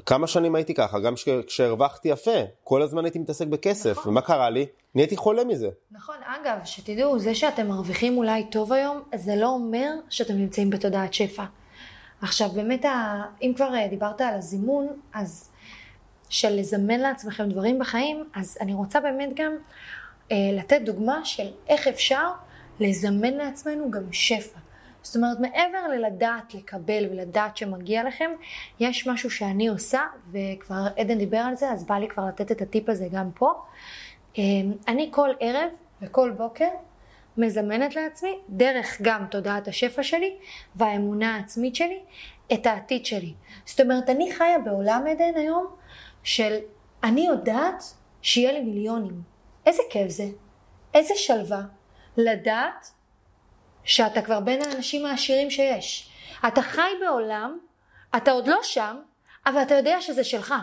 [0.06, 1.14] כמה שנים הייתי ככה, גם
[1.48, 4.12] כשהרווחתי יפה, כל הזמן הייתי מתעסק בכסף, נכון.
[4.12, 4.66] ומה קרה לי?
[4.96, 5.70] נהייתי חולה מזה.
[5.92, 11.14] נכון, אגב, שתדעו, זה שאתם מרוויחים אולי טוב היום, זה לא אומר שאתם נמצאים בתודעת
[11.14, 11.44] שפע.
[12.22, 12.86] עכשיו, באמת,
[13.42, 15.50] אם כבר אה, דיברת על הזימון, אז
[16.30, 19.52] של לזמן לעצמכם דברים בחיים, אז אני רוצה באמת גם
[20.32, 22.30] אה, לתת דוגמה של איך אפשר
[22.80, 24.60] לזמן לעצמנו גם שפע.
[25.10, 28.32] זאת אומרת, מעבר ללדעת לקבל ולדעת שמגיע לכם,
[28.80, 32.62] יש משהו שאני עושה, וכבר עדן דיבר על זה, אז בא לי כבר לתת את
[32.62, 33.54] הטיפ הזה גם פה.
[34.38, 36.68] אמ, אני כל ערב וכל בוקר
[37.38, 40.36] מזמנת לעצמי, דרך גם תודעת השפע שלי
[40.76, 42.00] והאמונה העצמית שלי,
[42.54, 43.34] את העתיד שלי.
[43.66, 45.68] זאת אומרת, אני חיה בעולם עדן היום
[46.24, 46.58] של
[47.04, 47.84] אני יודעת
[48.22, 49.22] שיהיה לי מיליונים.
[49.66, 50.26] איזה כיף זה.
[50.94, 51.62] איזה שלווה
[52.18, 52.92] לדעת
[53.90, 56.10] שאתה כבר בין האנשים העשירים שיש.
[56.48, 57.60] אתה חי בעולם,
[58.18, 58.96] אתה עוד לא שם,
[59.46, 60.54] אבל אתה יודע שזה שלך.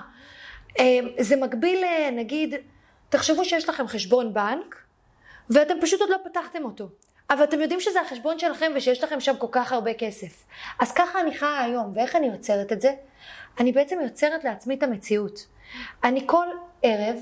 [0.79, 2.55] אה, זה מקביל, אה, נגיד,
[3.09, 4.83] תחשבו שיש לכם חשבון בנק,
[5.51, 6.89] ואתם פשוט עוד לא פתחתם אותו.
[7.31, 10.45] אבל אתם יודעים שזה החשבון שלכם ושיש לכם שם כל כך הרבה כסף.
[10.79, 12.93] אז ככה אני חיה היום, ואיך אני יוצרת את זה?
[13.61, 15.47] אני בעצם יוצרת לעצמי את המציאות.
[16.05, 16.47] אני כל
[16.83, 17.17] ערב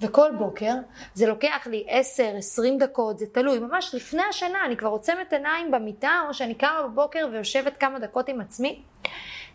[0.00, 0.72] וכל בוקר,
[1.14, 6.20] זה לוקח לי 10-20 דקות, זה תלוי, ממש לפני השנה אני כבר עוצמת עיניים במיטה,
[6.28, 8.82] או שאני קמה בבוקר ויושבת כמה דקות עם עצמי.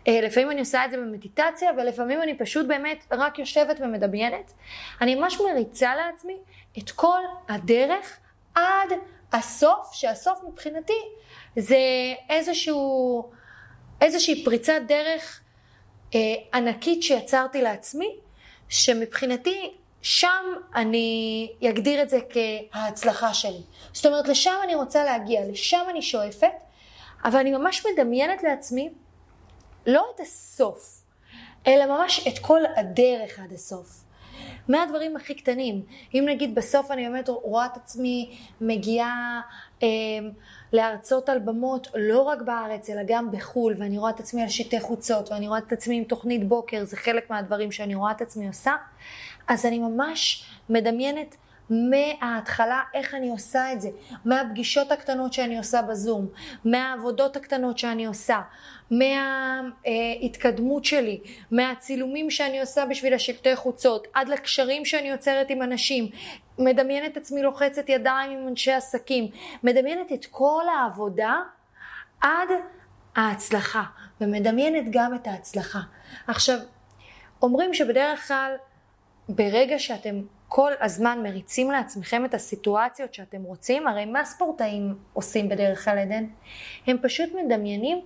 [0.08, 4.52] אה, לפעמים אני עושה את זה במדיטציה, ולפעמים אני פשוט באמת רק יושבת ומדמיינת.
[5.00, 6.36] אני ממש מריצה לעצמי
[6.78, 8.18] את כל הדרך
[8.54, 8.92] עד
[9.32, 11.02] הסוף, שהסוף מבחינתי
[11.56, 11.76] זה
[12.28, 13.30] איזשהו,
[14.00, 15.40] איזושהי פריצת דרך
[16.14, 16.20] אה,
[16.54, 18.16] ענקית שיצרתי לעצמי,
[18.68, 23.62] שמבחינתי שם אני אגדיר את זה כהצלחה שלי.
[23.92, 26.52] זאת אומרת, לשם אני רוצה להגיע, לשם אני שואפת,
[27.24, 28.90] אבל אני ממש מדמיינת לעצמי
[29.86, 31.02] לא את הסוף,
[31.66, 34.04] אלא ממש את כל הדרך עד הסוף.
[34.68, 35.82] מהדברים הכי קטנים.
[36.14, 39.40] אם נגיד בסוף אני באמת רואה את עצמי מגיעה
[39.82, 39.88] אה,
[40.72, 44.80] להרצות על במות לא רק בארץ אלא גם בחו"ל ואני רואה את עצמי על שיטי
[44.80, 48.46] חוצות ואני רואה את עצמי עם תוכנית בוקר, זה חלק מהדברים שאני רואה את עצמי
[48.46, 48.76] עושה,
[49.50, 51.36] אז אני ממש מדמיינת
[51.70, 53.88] מההתחלה איך אני עושה את זה,
[54.24, 56.26] מהפגישות הקטנות שאני עושה בזום,
[56.64, 58.40] מהעבודות הקטנות שאני עושה,
[58.90, 66.08] מההתקדמות שלי, מהצילומים שאני עושה בשביל השלטי חוצות, עד לקשרים שאני יוצרת עם אנשים,
[66.58, 69.28] מדמיינת עצמי לוחצת ידיים עם אנשי עסקים,
[69.62, 71.36] מדמיינת את כל העבודה
[72.20, 72.48] עד
[73.16, 73.82] ההצלחה,
[74.20, 75.80] ומדמיינת גם את ההצלחה.
[76.26, 76.58] עכשיו,
[77.42, 78.54] אומרים שבדרך כלל
[79.34, 85.84] ברגע שאתם כל הזמן מריצים לעצמכם את הסיטואציות שאתם רוצים, הרי מה ספורטאים עושים בדרך
[85.84, 86.24] כלל עדן?
[86.86, 88.00] הם פשוט מדמיינים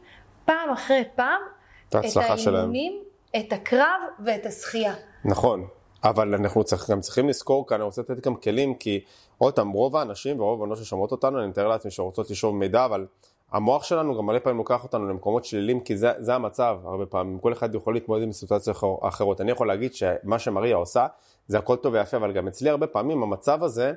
[0.45, 1.41] פעם אחרי פעם
[1.89, 3.03] את האימונים,
[3.37, 4.95] את הקרב ואת השחייה.
[5.25, 5.67] נכון,
[6.05, 9.01] אבל אנחנו צריך, גם צריכים לזכור כאן, אני רוצה לתת גם כלים, כי
[9.39, 13.07] עוד פעם, רוב האנשים ורוב הבנות ששומעות אותנו, אני מתאר לעצמי שרוצות לשאוב מידע, אבל
[13.53, 17.39] המוח שלנו גם מלא פעמים לוקח אותנו למקומות שליליים, כי זה, זה המצב הרבה פעמים,
[17.39, 19.41] כל אחד יכול להתמודד עם סיטואציות אחרות.
[19.41, 21.07] אני יכול להגיד שמה שמריה עושה,
[21.49, 23.93] זה הכל טוב ויפה, אבל גם אצלי הרבה פעמים המצב הזה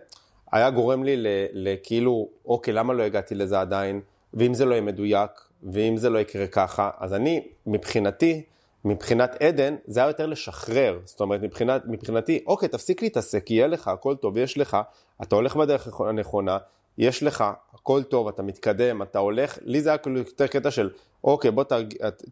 [0.52, 1.16] היה גורם לי
[1.54, 4.02] לכאילו, אוקיי, למה לא הגעתי לזה עדיין,
[4.34, 5.32] ואם זה לא יהיה מדויק,
[5.64, 8.44] ואם זה לא יקרה ככה, אז אני, מבחינתי,
[8.86, 11.00] מבחינת עדן, זה היה יותר לשחרר.
[11.06, 14.78] זאת אומרת, מבחינת, מבחינתי, אוקיי, תפסיק להתעסק, יהיה לך, הכל טוב, יש לך,
[15.22, 16.58] אתה הולך בדרך הנכונה,
[16.98, 20.90] יש לך, הכל טוב, אתה מתקדם, אתה הולך, לי זה היה כאילו יותר קטע של,
[21.24, 21.64] אוקיי, בוא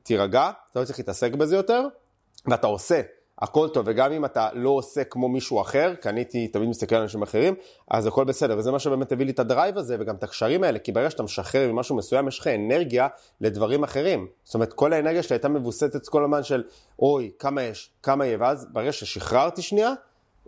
[0.03, 1.87] תירגע, אתה לא צריך להתעסק בזה יותר,
[2.47, 3.01] ואתה עושה.
[3.39, 6.95] הכל טוב, וגם אם אתה לא עושה כמו מישהו אחר, כי אני הייתי תמיד מסתכל
[6.95, 7.55] על אנשים אחרים,
[7.87, 10.79] אז הכל בסדר, וזה מה שבאמת הביא לי את הדרייב הזה, וגם את הקשרים האלה,
[10.79, 13.07] כי ברגע שאתה משחרר ממשהו מסוים, יש לך אנרגיה
[13.41, 14.27] לדברים אחרים.
[14.43, 16.63] זאת אומרת, כל האנרגיה שלי הייתה מבוססת כל הזמן של,
[16.99, 19.93] אוי, כמה יש, כמה יהיה, ואז ברגע ששחררתי שנייה,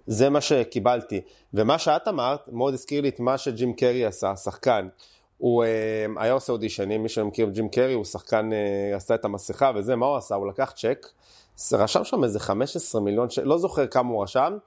[0.07, 1.21] זה מה שקיבלתי.
[1.53, 4.87] ומה שאת אמרת, מאוד הזכיר לי את מה שג'ים קרי עשה, השחקן.
[5.37, 5.67] הוא uh,
[6.21, 9.95] היה עושה אודישנים, מי שמכיר את ג'ים קרי, הוא שחקן, uh, עשה את המסכה וזה,
[9.95, 10.35] מה הוא עשה?
[10.35, 11.07] הוא לקח צ'ק,
[11.71, 13.39] רשם שם איזה 15 מיליון, ש...
[13.39, 14.57] לא זוכר כמה הוא רשם,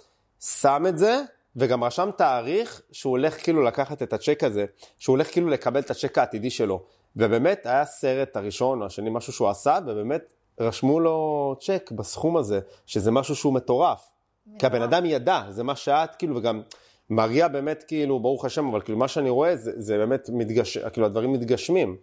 [0.40, 1.22] שם את זה,
[1.56, 4.64] וגם רשם תאריך שהוא הולך כאילו לקחת את הצ'ק הזה,
[4.98, 6.82] שהוא הולך כאילו לקבל את הצ'ק העתידי שלו.
[7.16, 12.60] ובאמת היה סרט הראשון או השני, משהו שהוא עשה, ובאמת רשמו לו צ'ק בסכום הזה,
[12.86, 14.10] שזה משהו שהוא מטורף.
[14.58, 16.62] כי הבן אדם ידע, זה מה שאת, כאילו, וגם
[17.10, 20.78] מריה באמת, כאילו, ברוך השם, אבל כאילו, מה שאני רואה, זה, זה באמת מתגש...
[20.78, 21.96] כאילו, הדברים מתגשמים.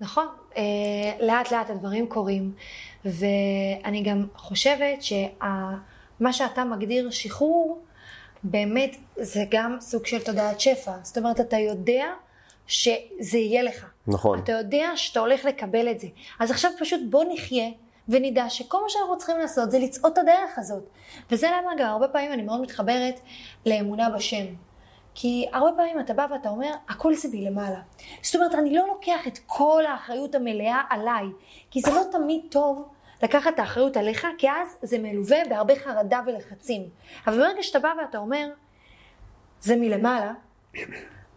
[0.00, 0.62] נכון, אה,
[1.20, 2.52] לאט לאט הדברים קורים,
[3.04, 7.82] ואני גם חושבת שמה שאתה מגדיר שחרור,
[8.44, 10.92] באמת זה גם סוג של תודעת שפע.
[11.02, 12.04] זאת אומרת, אתה יודע
[12.66, 13.86] שזה יהיה לך.
[14.06, 14.38] נכון.
[14.38, 16.06] אתה יודע שאתה הולך לקבל את זה.
[16.40, 17.68] אז עכשיו פשוט בוא נחיה
[18.08, 20.88] ונדע שכל מה שאנחנו צריכים לעשות זה לצעוד את הדרך הזאת.
[21.30, 23.20] וזה למה גם הרבה פעמים אני מאוד מתחברת
[23.66, 24.44] לאמונה בשם.
[25.14, 27.80] כי הרבה פעמים אתה בא ואתה אומר, הכל זה מלמעלה.
[28.22, 31.24] זאת אומרת, אני לא לוקח את כל האחריות המלאה עליי,
[31.70, 32.88] כי זה לא תמיד טוב
[33.22, 36.88] לקחת את האחריות עליך, כי אז זה מלווה בהרבה חרדה ולחצים.
[37.26, 38.48] אבל ברגע שאתה בא ואתה אומר,
[39.60, 40.32] זה מלמעלה,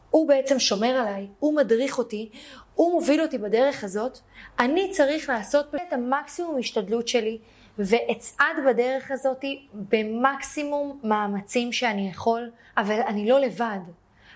[0.09, 2.29] הוא בעצם שומר עליי, הוא מדריך אותי,
[2.77, 4.19] הוא מוביל אותי בדרך הזאת,
[4.59, 7.37] אני צריך לעשות את המקסימום השתדלות שלי
[7.79, 13.79] ואצעד בדרך הזאת במקסימום מאמצים שאני יכול, אבל אני לא לבד.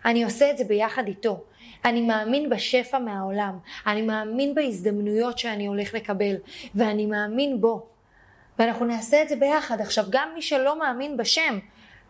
[0.05, 1.43] אני עושה את זה ביחד איתו.
[1.85, 6.35] אני מאמין בשפע מהעולם, אני מאמין בהזדמנויות שאני הולך לקבל,
[6.75, 7.85] ואני מאמין בו.
[8.59, 9.81] ואנחנו נעשה את זה ביחד.
[9.81, 11.59] עכשיו, גם מי שלא מאמין בשם,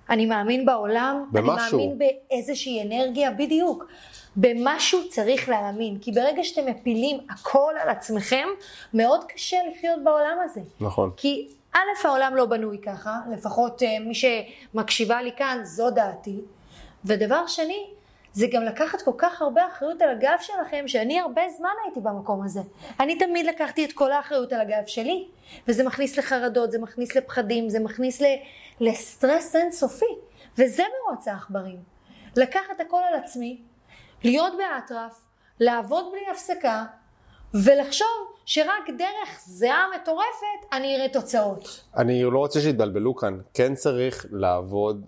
[0.09, 1.79] אני מאמין בעולם, במשהו.
[1.79, 1.97] אני מאמין
[2.29, 3.85] באיזושהי אנרגיה, בדיוק.
[4.35, 8.47] במשהו צריך להאמין, כי ברגע שאתם מפילים הכל על עצמכם,
[8.93, 10.61] מאוד קשה לחיות בעולם הזה.
[10.79, 11.11] נכון.
[11.17, 16.41] כי א', העולם לא בנוי ככה, לפחות אה, מי שמקשיבה לי כאן, זו דעתי.
[17.05, 17.87] ודבר שני,
[18.33, 22.43] זה גם לקחת כל כך הרבה אחריות על הגב שלכם, שאני הרבה זמן הייתי במקום
[22.43, 22.59] הזה.
[22.99, 25.27] אני תמיד לקחתי את כל האחריות על הגב שלי,
[25.67, 28.25] וזה מכניס לחרדות, זה מכניס לפחדים, זה מכניס ל,
[28.79, 30.15] לסטרס אינסופי,
[30.57, 31.77] וזה מרוץ העכברים.
[32.35, 33.57] לקחת הכל על עצמי,
[34.23, 35.21] להיות באטרף,
[35.59, 36.85] לעבוד בלי הפסקה,
[37.53, 38.07] ולחשוב
[38.45, 41.83] שרק דרך זיעה מטורפת אני אראה תוצאות.
[41.97, 45.05] אני לא רוצה שיתבלבלו כאן, כן צריך לעבוד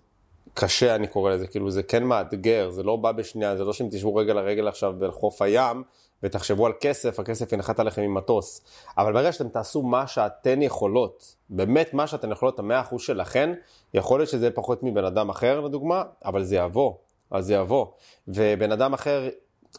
[0.54, 3.88] קשה, אני קורא לזה, כאילו זה כן מאתגר, זה לא בא בשנייה, זה לא שאם
[3.92, 5.84] תשבו רגל לרגל עכשיו בחוף הים
[6.24, 8.62] ותחשבו על כסף, הכסף ינחת עליכם עם מטוס.
[8.98, 13.54] אבל ברגע שאתם תעשו מה שאתן יכולות, באמת מה שאתן יכולות, המאה אחוז שלכן,
[13.94, 16.94] יכול להיות שזה פחות מבן אדם אחר לדוגמה, אבל זה יבוא,
[17.34, 17.86] אז זה יבוא.
[18.28, 19.30] ובן אדם אחר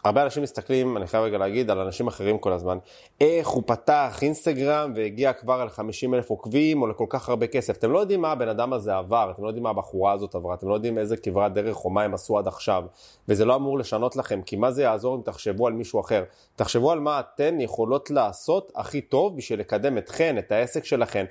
[0.05, 2.79] הרבה אנשים מסתכלים, אני חייב רגע להגיד, על אנשים אחרים כל הזמן.
[3.21, 7.77] איך הוא פתח אינסטגרם והגיע כבר על 50 אלף עוקבים או לכל כך הרבה כסף.
[7.77, 10.55] אתם לא יודעים מה הבן אדם הזה עבר, אתם לא יודעים מה הבחורה הזאת עברה,
[10.55, 12.85] אתם לא יודעים איזה כברת דרך או מה הם עשו עד עכשיו.
[13.29, 16.25] וזה לא אמור לשנות לכם, כי מה זה יעזור אם תחשבו על מישהו אחר?
[16.57, 21.25] תחשבו על מה אתן יכולות לעשות הכי טוב בשביל לקדם אתכן, את העסק שלכן.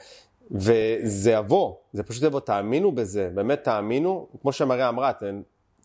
[0.51, 5.41] וזה יבוא, זה פשוט יבוא, תאמינו בזה, באמת תאמינו, כמו שמריה אמרה, אתן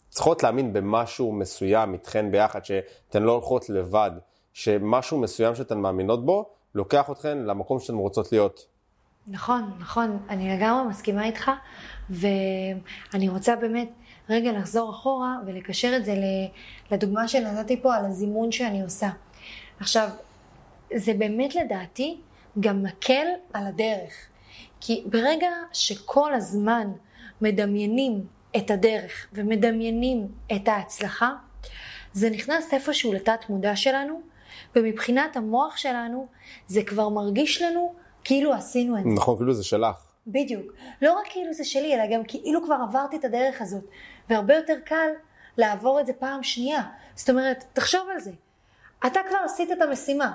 [0.09, 4.11] צריכות להאמין במשהו מסוים איתכן ביחד, שאתן לא הולכות לבד,
[4.53, 8.67] שמשהו מסוים שאתן מאמינות בו, לוקח אתכן למקום שאתן רוצות להיות.
[9.27, 11.51] נכון, נכון, אני לגמרי מסכימה איתך,
[12.11, 13.89] ואני רוצה באמת
[14.31, 16.15] רגע לחזור אחורה ולקשר את זה
[16.91, 19.09] לדוגמה שנתתי פה על הזימון שאני עושה.
[19.81, 20.09] עכשיו,
[20.97, 22.21] זה באמת לדעתי
[22.61, 24.13] גם מקל על הדרך,
[24.81, 26.93] כי ברגע שכל הזמן
[27.41, 31.33] מדמיינים את הדרך ומדמיינים את ההצלחה,
[32.13, 34.21] זה נכנס איפשהו לתת מודע שלנו,
[34.77, 36.27] ומבחינת המוח שלנו
[36.67, 39.11] זה כבר מרגיש לנו כאילו עשינו את זה.
[39.11, 39.97] נכון, כאילו זה שלך.
[40.27, 40.73] בדיוק.
[41.03, 43.85] לא רק כאילו זה שלי, אלא גם כאילו כבר עברתי את הדרך הזאת.
[44.31, 45.09] והרבה יותר קל
[45.57, 46.83] לעבור את זה פעם שנייה.
[47.15, 48.31] זאת אומרת, תחשוב על זה.
[49.07, 50.33] אתה כבר עשית את המשימה.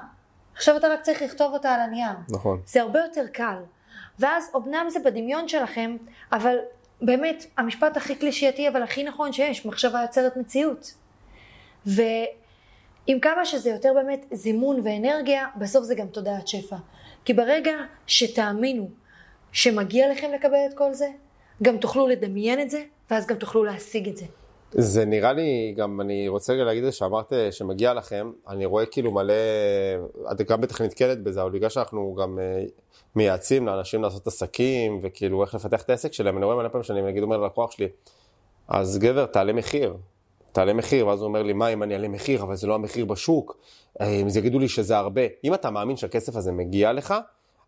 [0.55, 2.13] עכשיו אתה רק צריך לכתוב אותה על הנייר.
[2.29, 2.61] נכון.
[2.65, 3.57] זה הרבה יותר קל.
[4.19, 5.97] ואז אמנם זה בדמיון שלכם,
[6.31, 6.57] אבל
[7.01, 10.93] באמת, המשפט הכי קלישייתי אבל הכי נכון שיש, מחשבה יוצרת מציאות.
[11.85, 16.75] ועם כמה שזה יותר באמת זימון ואנרגיה, בסוף זה גם תודעת שפע.
[17.25, 17.73] כי ברגע
[18.07, 18.89] שתאמינו
[19.51, 21.07] שמגיע לכם לקבל את כל זה,
[21.63, 24.25] גם תוכלו לדמיין את זה, ואז גם תוכלו להשיג את זה.
[24.71, 29.33] זה נראה לי, גם אני רוצה רגע להגיד שאמרת שמגיע לכם, אני רואה כאילו מלא,
[30.31, 32.63] את גם בטח נתקלת בזה, אבל בגלל שאנחנו גם אה,
[33.15, 37.01] מייעצים לאנשים לעשות עסקים, וכאילו איך לפתח את העסק שלהם, אני רואה מלא פעמים שאני
[37.01, 37.87] נגיד אומר ללקוח שלי,
[38.67, 39.97] אז גבר, תעלה מחיר,
[40.51, 43.05] תעלה מחיר, ואז הוא אומר לי, מה אם אני אעלה מחיר, אבל זה לא המחיר
[43.05, 43.57] בשוק,
[44.01, 45.21] אה, אז יגידו לי שזה הרבה.
[45.43, 47.13] אם אתה מאמין שהכסף הזה מגיע לך,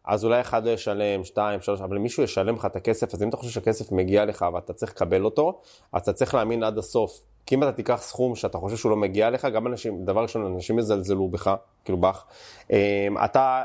[0.05, 3.29] אז אולי אחד לא ישלם, שתיים, שלוש, אבל מישהו ישלם לך את הכסף, אז אם
[3.29, 5.62] אתה חושב שהכסף מגיע לך ואתה צריך לקבל אותו,
[5.93, 7.21] אז אתה צריך להאמין עד הסוף.
[7.45, 10.45] כי אם אתה תיקח סכום שאתה חושב שהוא לא מגיע לך, גם אנשים, דבר ראשון,
[10.45, 12.23] אנשים יזלזלו בך, כאילו בך.
[12.69, 12.75] אמ,
[13.25, 13.63] אתה,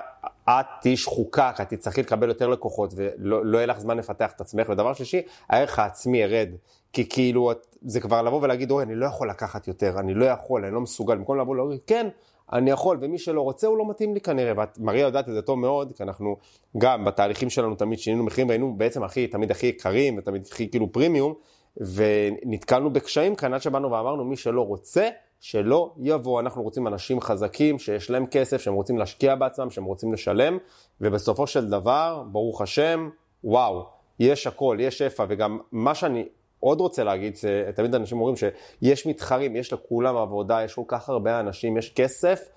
[0.51, 4.33] את תהיי שחוקה, כי את תצטרכי לקבל יותר לקוחות, ולא לא יהיה לך זמן לפתח
[4.37, 4.69] את עצמך.
[4.69, 6.49] ודבר שלישי, הערך העצמי ירד.
[6.93, 10.65] כי כאילו, זה כבר לבוא ולהגיד, אוי, אני לא יכול לקחת יותר, אני לא יכול,
[10.65, 11.17] אני לא מסוגל.
[11.17, 12.09] במקום לבוא ולהגיד, כן,
[12.53, 15.43] אני יכול, ומי שלא רוצה הוא לא מתאים לי כנראה, ואת, מריה יודעת את זה
[15.43, 16.37] טוב מאוד, כי אנחנו
[16.79, 20.93] גם בתהליכים שלנו תמיד שינינו מחירים, והיינו בעצם הכי, תמיד הכי יקרים, ותמיד הכי כאילו
[20.93, 21.35] פרימיום,
[21.77, 25.09] ונתקלנו בקשיים כאן עד שבאנו ואמרנו, מי שלא רוצה,
[25.40, 26.40] שלא יבוא.
[26.40, 30.59] אנחנו רוצים אנשים חזקים, שיש להם כסף, שהם רוצים להשקיע בעצמם, שהם רוצים לשלם,
[31.00, 33.11] ובסופו של דבר, ברוך השם,
[33.44, 33.85] וואו,
[34.18, 36.29] יש הכל, יש שפע, וגם מה שאני
[36.61, 37.37] עוד רוצה להגיד,
[37.74, 42.48] תמיד אנשים אומרים שיש מתחרים, יש לכולם עבודה, יש כל כך הרבה אנשים, יש כסף,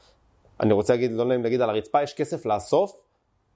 [0.60, 3.04] אני רוצה להגיד, לא נעים להגיד על הרצפה, יש כסף לאסוף,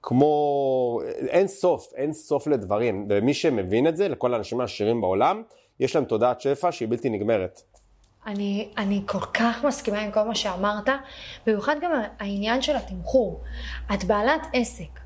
[0.02, 3.06] כמו, אין סוף, אין סוף לדברים.
[3.08, 5.42] ומי שמבין את זה, לכל האנשים העשירים בעולם,
[5.80, 7.62] יש להם תודעת שפע שהיא בלתי נגמרת.
[8.28, 10.88] אני, אני כל כך מסכימה עם כל מה שאמרת,
[11.46, 13.42] במיוחד גם העניין של התמחור.
[13.94, 15.00] את בעלת עסק,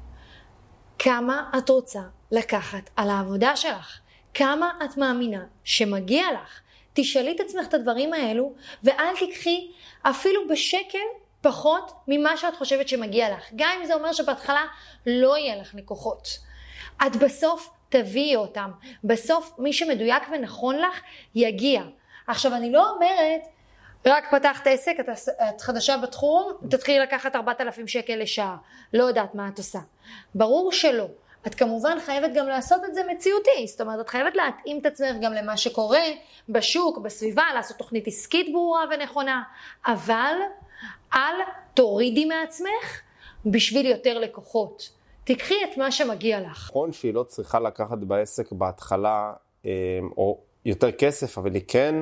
[0.98, 3.98] כמה את רוצה לקחת על העבודה שלך?
[4.34, 6.60] כמה את מאמינה שמגיע לך?
[6.92, 9.70] תשאלי את עצמך את הדברים האלו, ואל תיקחי
[10.02, 10.98] אפילו בשקל
[11.40, 13.44] פחות ממה שאת חושבת שמגיע לך.
[13.56, 14.62] גם אם זה אומר שבהתחלה
[15.06, 16.38] לא יהיה לך לקוחות.
[17.06, 18.70] את בסוף תביאי אותם.
[19.04, 21.00] בסוף מי שמדויק ונכון לך
[21.34, 21.82] יגיע.
[22.26, 23.42] עכשיו אני לא אומרת
[24.06, 25.08] רק פתחת עסק, את,
[25.48, 28.56] את חדשה בתחום, תתחילי לקחת 4,000 שקל לשעה.
[28.94, 29.78] לא יודעת מה את עושה.
[30.34, 31.06] ברור שלא.
[31.46, 35.16] את כמובן חייבת גם לעשות את זה מציאותי, זאת אומרת, את חייבת להתאים את עצמך
[35.22, 36.04] גם למה שקורה
[36.48, 39.42] בשוק, בסביבה, לעשות תוכנית עסקית ברורה ונכונה,
[39.86, 40.34] אבל
[41.14, 41.34] אל
[41.74, 43.00] תורידי מעצמך
[43.46, 44.90] בשביל יותר לקוחות.
[45.24, 46.68] תיקחי את מה שמגיע לך.
[46.70, 49.32] נכון שהיא לא צריכה לקחת בעסק בהתחלה,
[49.66, 49.70] אה,
[50.16, 51.94] או יותר כסף, אבל היא כן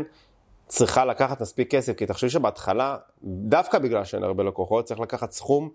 [0.67, 5.71] צריכה לקחת מספיק כסף, כי תחשבי שבהתחלה, דווקא בגלל שאין הרבה לקוחות, צריך לקחת סכום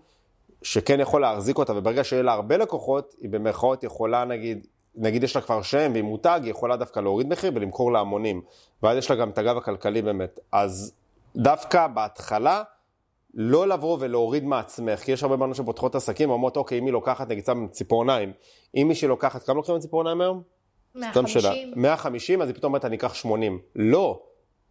[0.62, 5.36] שכן יכול להחזיק אותה, וברגע שיהיה לה הרבה לקוחות, היא במרכאות יכולה, נגיד, נגיד יש
[5.36, 8.42] לה כבר שם והיא מותג, היא יכולה דווקא להוריד מחיר ולמכור להמונים.
[8.82, 10.40] ואז יש לה גם את הגב הכלכלי באמת.
[10.52, 10.94] אז
[11.36, 12.62] דווקא בהתחלה,
[13.34, 17.28] לא לבוא ולהוריד מעצמך, כי יש הרבה בנות שפותחות עסקים, אומרות, אוקיי, אם היא לוקחת,
[17.28, 18.32] נגיד, סתם ציפורניים,
[18.76, 20.55] אם מישהי לוקחת, כמה לוקחים ציפורניים היום?
[20.96, 21.72] 150.
[21.76, 23.58] 150, אז היא פתאום אומרת, אני אקח 80.
[23.76, 24.22] לא,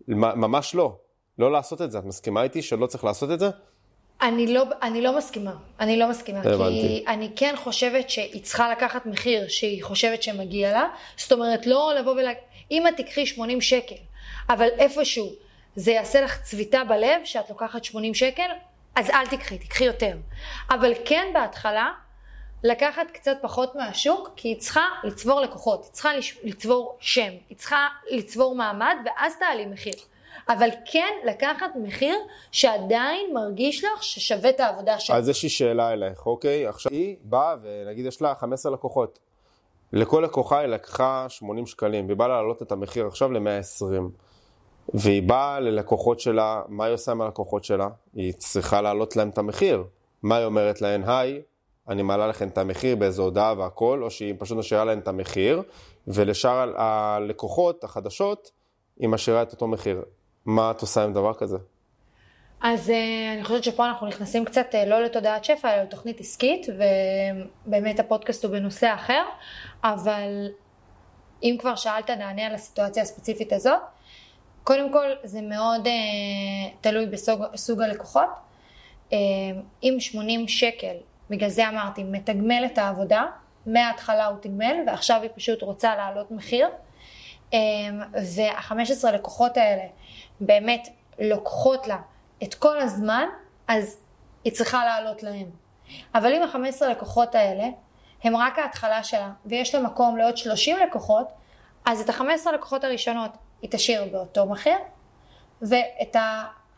[0.08, 0.96] ממש לא.
[1.40, 2.00] לא לעשות את זה.
[2.00, 3.50] את מסכימה איתי שלא צריך לעשות את זה?
[4.22, 6.82] אני לא, אני לא מסכימה, אני לא מסכימה, הבנתי.
[6.82, 11.94] כי אני כן חושבת שהיא צריכה לקחת מחיר שהיא חושבת שמגיע לה, זאת אומרת לא
[12.00, 12.26] לבוא ול...
[12.72, 13.96] אם את תקחי 80 שקל,
[14.50, 15.30] אבל איפשהו
[15.76, 18.50] זה יעשה לך צביטה בלב שאת לוקחת 80 שקל,
[18.96, 20.18] אז אל תקחי, תקחי יותר.
[20.70, 21.92] אבל כן בהתחלה,
[22.66, 26.10] לקחת קצת פחות מהשוק, כי היא צריכה לצבור לקוחות, היא צריכה
[26.44, 29.94] לצבור שם, היא צריכה לצבור מעמד, ואז תעלי מחיר.
[30.50, 32.16] אבל כן לקחת מחיר
[32.52, 35.16] שעדיין מרגיש לך ששווה את העבודה שלך.
[35.16, 36.68] אז יש לי שאלה אלייך, אוקיי?
[36.68, 39.20] עכשיו היא באה ונגיד יש לה 15 לקוחות.
[39.94, 43.84] לכל לקוחה היא לקחה 80 שקלים, והיא באה להעלות את המחיר עכשיו ל-120.
[44.94, 47.88] והיא באה ללקוחות שלה, מה היא עושה עם הלקוחות שלה?
[48.14, 49.84] היא צריכה להעלות להם את המחיר.
[50.24, 51.04] מה היא אומרת להן?
[51.08, 51.42] היי,
[51.90, 55.64] אני מעלה לכם את המחיר באיזו הודעה והכל, או שהיא פשוט משאירה להם את המחיר,
[56.08, 58.52] ולשאר הלקוחות החדשות,
[59.00, 60.02] היא משאירה את אותו מחיר.
[60.46, 61.58] מה את עושה עם דבר כזה?
[62.62, 66.68] אז אה, אני חושבת שפה אנחנו נכנסים קצת אה, לא לתודעת שפע, אלא לתוכנית עסקית,
[67.68, 69.24] ובאמת הפודקאסט הוא בנושא אחר,
[69.84, 70.48] אבל
[71.44, 73.80] אם כבר שאלת, נענה על הסיטואציה הספציפית הזאת.
[74.64, 75.92] קודם כל, זה מאוד אה,
[76.82, 78.30] תלוי בסוג סוג הלקוחות.
[79.84, 80.96] אם 80 שקל,
[81.30, 83.26] בגלל זה אמרתי, מתגמל את העבודה,
[83.66, 86.70] מההתחלה הוא תגמל, ועכשיו היא פשוט רוצה להעלות מחיר.
[87.54, 87.60] אה,
[88.36, 89.84] וה-15 לקוחות האלה
[90.40, 90.88] באמת
[91.20, 91.98] לוקחות לה
[92.44, 93.28] את כל הזמן,
[93.68, 93.98] אז
[94.44, 95.50] היא צריכה לעלות להם.
[96.16, 97.66] אבל אם ה-15 לקוחות האלה
[98.24, 101.28] הם רק ההתחלה שלה, ויש לה מקום לעוד 30 לקוחות,
[101.86, 104.78] אז את ה-15 לקוחות הראשונות היא תשאיר באותו מחיר,
[105.62, 106.16] ואת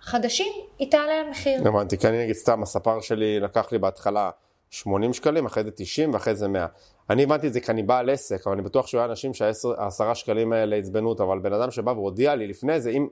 [0.01, 1.67] החדשים היא תעלה על מחיר.
[1.67, 4.29] הבנתי, כי אני נגיד סתם, הספר שלי לקח לי בהתחלה
[4.69, 6.65] 80 שקלים, אחרי זה 90 ואחרי זה 100.
[7.09, 10.53] אני הבנתי את זה כי אני בעל עסק, אבל אני בטוח היה אנשים שהעשרה שקלים
[10.53, 13.07] האלה עצבנו אותו, אבל בן אדם שבא והודיע לי לפני זה, אם...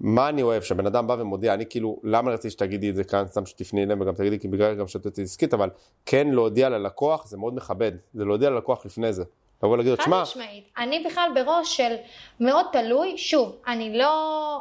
[0.00, 0.62] מה אני אוהב?
[0.62, 4.00] שבן אדם בא ומודיע, אני כאילו, למה רציתי שתגידי את זה כאן, סתם שתפני אליהם
[4.00, 5.70] וגם תגידי, כי בגלל גם שתתי עסקית, אבל
[6.06, 9.24] כן להודיע ללקוח, זה מאוד מכבד, זה להודיע ללקוח לפני זה.
[9.62, 10.64] לבוא להגיד לו, חד משמעית.
[10.78, 11.94] אני בכלל בראש של
[12.40, 14.60] מאוד תלוי, שוב, אני לא,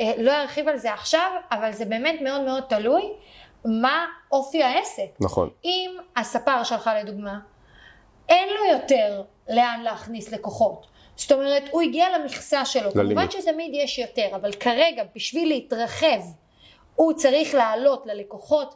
[0.00, 3.02] לא ארחיב על זה עכשיו, אבל זה באמת מאוד מאוד תלוי
[3.64, 5.20] מה אופי העסק.
[5.20, 7.38] נכון, אם הספר שלך לדוגמה,
[8.28, 10.86] אין לו יותר לאן להכניס לקוחות.
[11.16, 12.90] זאת אומרת, הוא הגיע למכסה שלו.
[12.94, 13.18] ללימיט.
[13.18, 16.20] כמובן שתמיד יש יותר, אבל כרגע, בשביל להתרחב,
[16.94, 18.74] הוא צריך להעלות ללקוחות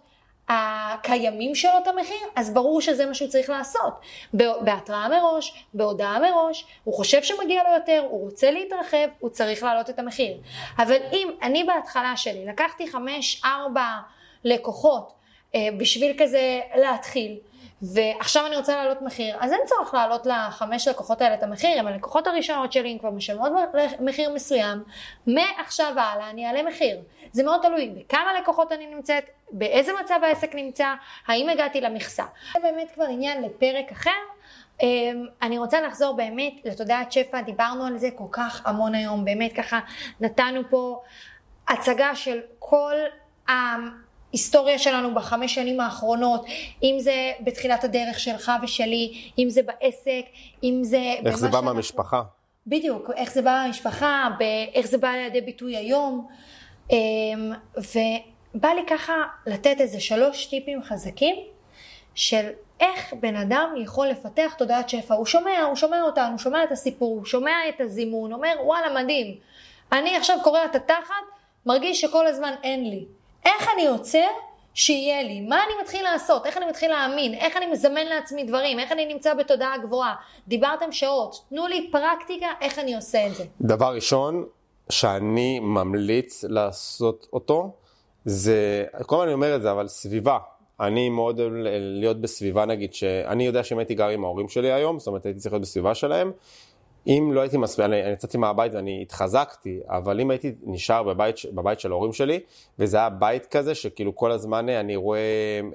[0.49, 3.93] הקיימים שלו את המחיר, אז ברור שזה מה שהוא צריך לעשות.
[4.35, 9.91] בהתראה מראש, בהודעה מראש, הוא חושב שמגיע לו יותר, הוא רוצה להתרחב, הוא צריך להעלות
[9.91, 10.37] את המחיר.
[10.79, 13.89] אבל אם אני בהתחלה שלי לקחתי חמש, ארבע
[14.45, 15.13] לקוחות
[15.55, 17.39] אה, בשביל כזה להתחיל,
[17.83, 21.87] ועכשיו אני רוצה להעלות מחיר, אז אין צורך להעלות לחמש לקוחות האלה את המחיר, אם
[21.87, 23.53] הלקוחות הראשונות שלי הם כבר משלמות
[24.01, 24.83] מחיר מסוים,
[25.27, 27.01] מעכשיו והלאה אני אעלה מחיר.
[27.33, 30.95] זה מאוד תלוי בכמה לקוחות אני נמצאת, באיזה מצב העסק נמצא,
[31.27, 32.25] האם הגעתי למכסה.
[32.53, 34.11] זה באמת כבר עניין לפרק אחר.
[34.83, 39.53] אמ, אני רוצה לחזור באמת לתודעת שפע, דיברנו על זה כל כך המון היום, באמת
[39.53, 39.81] ככה
[40.21, 41.01] נתנו פה
[41.69, 42.95] הצגה של כל
[43.49, 46.47] ההיסטוריה שלנו בחמש שנים האחרונות,
[46.83, 50.25] אם זה בתחילת הדרך שלך ושלי, אם זה בעסק,
[50.65, 50.99] אם זה...
[51.27, 52.23] איך זה בא שאנחנו- מהמשפחה?
[52.67, 54.29] בדיוק, איך זה בא במשפחה,
[54.75, 56.27] איך זה בא לידי ביטוי היום.
[56.91, 57.53] אמ,
[58.55, 59.15] ובא לי ככה
[59.47, 61.37] לתת איזה שלוש טיפים חזקים
[62.15, 62.49] של
[62.81, 65.15] איך בן אדם יכול לפתח תודעת שפע.
[65.15, 69.03] הוא שומע, הוא שומע אותנו, הוא שומע את הסיפור, הוא שומע את הזימון, אומר וואלה
[69.03, 69.37] מדהים.
[69.93, 71.15] אני עכשיו קורע את התחת,
[71.67, 73.05] מרגיש שכל הזמן אין לי.
[73.45, 74.29] איך אני עוצר
[74.75, 75.41] שיהיה לי?
[75.41, 76.47] מה אני מתחיל לעשות?
[76.47, 77.35] איך אני מתחיל להאמין?
[77.35, 78.79] איך אני מזמן לעצמי דברים?
[78.79, 80.15] איך אני נמצא בתודעה גבוהה?
[80.49, 83.45] דיברתם שעות, תנו לי פרקטיקה איך אני עושה את זה.
[83.61, 84.47] דבר ראשון
[84.91, 87.73] שאני ממליץ לעשות אותו,
[88.29, 90.39] זה, כל הזמן אני אומר את זה, אבל סביבה.
[90.81, 94.99] אני מאוד אוהב להיות בסביבה, נגיד, שאני יודע שאם הייתי גר עם ההורים שלי היום,
[94.99, 96.33] זאת אומרת, הייתי צריך להיות בסביבה שלהם,
[97.07, 101.81] אם לא הייתי מספיק, אני, יצאתי מהבית ואני התחזקתי, אבל אם הייתי נשאר בבית, בבית
[101.81, 102.41] של ההורים שלי,
[102.79, 105.21] וזה היה בית כזה שכאילו כל הזמן אני רואה,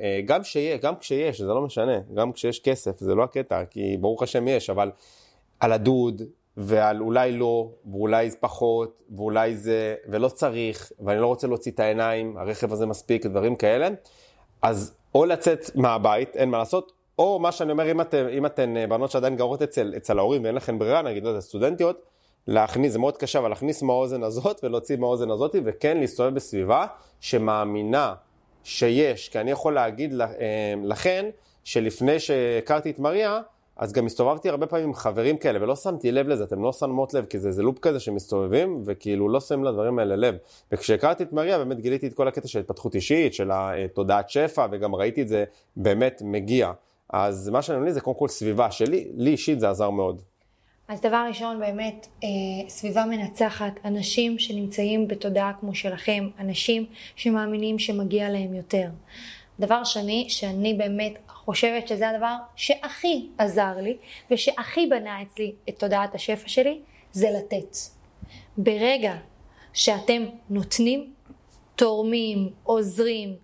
[0.01, 3.97] אה, גם שיהיה, גם כשיש, זה לא משנה, גם כשיש כסף, זה לא הקטע, כי
[3.99, 4.91] ברוך השם יש, אבל
[5.59, 6.21] על הדוד,
[6.57, 11.79] ועל אולי לא, ואולי זה פחות, ואולי זה, ולא צריך, ואני לא רוצה להוציא את
[11.79, 13.87] העיניים, הרכב הזה מספיק, דברים כאלה,
[14.61, 18.77] אז או לצאת מהבית, אין מה לעשות, או מה שאני אומר, אם אתן, אם אתן
[18.77, 22.01] אה, בנות שעדיין גרות אצל, אצל ההורים ואין לכן ברירה, נגיד, לא יודע, סטודנטיות,
[22.47, 26.85] להכניס, זה מאוד קשה, אבל להכניס מהאוזן הזאת ולהוציא מהאוזן הזאת, וכן להסתובב בסביבה
[27.19, 28.13] שמאמינה
[28.63, 30.27] שיש, כי אני יכול להגיד אה,
[30.83, 31.29] לכן,
[31.63, 33.41] שלפני שהכרתי את מריה,
[33.77, 37.13] אז גם הסתובבתי הרבה פעמים עם חברים כאלה, ולא שמתי לב לזה, אתם לא שמות
[37.13, 40.35] לב, כי זה, זה לופ כזה שמסתובבים, וכאילו לא שמים לדברים האלה לב.
[40.71, 44.95] וכשהכרתי את מריה, באמת גיליתי את כל הקטע של התפתחות אישית, של התודעת שפע, וגם
[44.95, 45.43] ראיתי את זה
[45.75, 46.71] באמת מגיע.
[47.09, 50.21] אז מה שאני אומר זה קודם כל סביבה שלי, לי אישית זה עזר מאוד.
[50.87, 52.29] אז דבר ראשון, באמת, אה,
[52.69, 58.87] סביבה מנצחת, אנשים שנמצאים בתודעה כמו שלכם, אנשים שמאמינים שמגיע להם יותר.
[59.59, 63.97] דבר שני, שאני באמת חושבת שזה הדבר שהכי עזר לי,
[64.31, 66.79] ושהכי בנה אצלי את תודעת השפע שלי,
[67.11, 67.77] זה לתת.
[68.57, 69.15] ברגע
[69.73, 71.13] שאתם נותנים,
[71.75, 73.35] תורמים, עוזרים,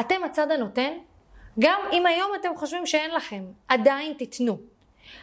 [0.00, 0.92] אתם הצד הנותן,
[1.58, 4.58] גם אם היום אתם חושבים שאין לכם, עדיין תיתנו.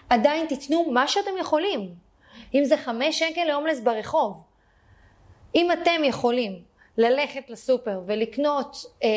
[0.10, 1.96] עדיין תיתנו מה שאתם יכולים.
[2.56, 4.44] אם זה חמש שקל להומלס ברחוב.
[5.56, 6.62] אם אתם יכולים
[6.98, 9.10] ללכת לסופר ולקנות אה,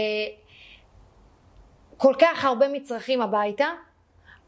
[1.99, 3.69] כל כך הרבה מצרכים הביתה,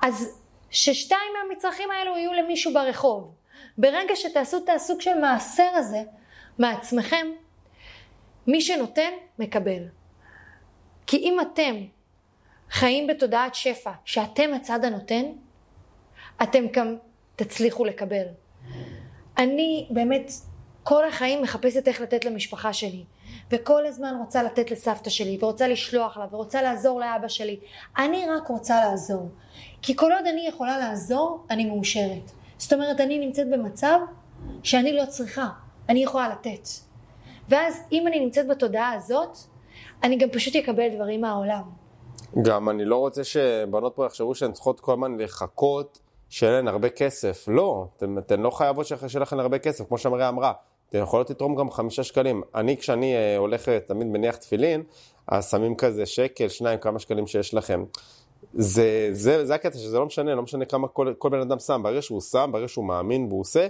[0.02, 0.40] אז
[0.70, 3.34] ששתיים מהמצרכים האלו יהיו למישהו ברחוב.
[3.78, 6.02] ברגע שתעשו את הסוג של מעשר הזה
[6.58, 7.26] מעצמכם,
[8.46, 9.82] מי שנותן, מקבל.
[11.06, 11.74] כי אם אתם
[12.70, 15.24] חיים בתודעת שפע, שאתם הצד הנותן,
[16.42, 16.96] אתם גם
[17.36, 18.26] תצליחו לקבל.
[19.38, 20.30] אני באמת
[20.82, 23.04] כל החיים מחפשת איך לתת למשפחה שלי,
[23.50, 27.60] וכל הזמן רוצה לתת לסבתא שלי, ורוצה לשלוח לה, ורוצה לעזור לאבא שלי.
[27.98, 29.28] אני רק רוצה לעזור.
[29.82, 32.30] כי כל עוד אני יכולה לעזור, אני מאושרת.
[32.58, 33.98] זאת אומרת, אני נמצאת במצב
[34.62, 35.48] שאני לא צריכה,
[35.88, 36.68] אני יכולה לתת.
[37.48, 39.36] ואז אם אני נמצאת בתודעה הזאת,
[40.02, 41.62] אני גם פשוט אקבל דברים מהעולם.
[42.42, 46.88] גם אני לא רוצה שבנות פה יחשבו שהן צריכות כל הזמן לחכות שיהיה להן הרבה
[46.88, 47.48] כסף.
[47.48, 47.86] לא,
[48.18, 50.52] אתן לא חייבות שיהיה לכן הרבה כסף, כמו שמריה אמרה.
[50.90, 52.42] אתן יכולות לתרום גם חמישה שקלים.
[52.54, 54.82] אני, כשאני אה, הולך, אה, תמיד מניח תפילין,
[55.26, 57.84] אז שמים כזה שקל, שניים, כמה שקלים שיש לכם.
[58.54, 61.80] זה, זה, זה הקטע שזה לא משנה, לא משנה כמה כל, כל בן אדם שם.
[61.84, 63.66] ברגע שהוא שם, ברגע שהוא מאמין והוא עושה,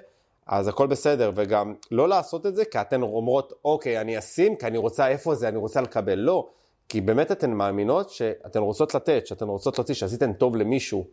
[0.46, 1.32] אז הכל בסדר.
[1.34, 5.34] וגם לא לעשות את זה כי אתן אומרות, אוקיי, אני אשים, כי אני רוצה איפה
[5.34, 6.18] זה, אני רוצה לקבל.
[6.18, 6.48] לא.
[6.88, 11.04] כי באמת אתן מאמינות שאתן רוצות לתת, שאתן רוצות להוציא, שעשיתן טוב למישהו,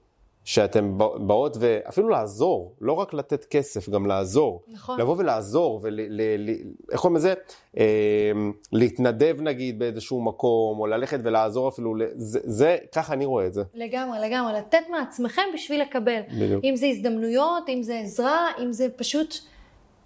[0.48, 4.64] שאתן באות ואפילו לעזור, לא רק לתת כסף, גם לעזור.
[4.68, 5.00] נכון.
[5.00, 7.34] לבוא ולעזור, ואיך קוראים לזה?
[7.78, 8.32] אה,
[8.72, 13.64] להתנדב נגיד באיזשהו מקום, או ללכת ולעזור אפילו, זה, זה, ככה אני רואה את זה.
[13.74, 16.22] לגמרי, לגמרי, לתת מעצמכם בשביל לקבל.
[16.28, 16.64] בדיוק.
[16.64, 19.36] אם זה הזדמנויות, אם זה עזרה, אם זה פשוט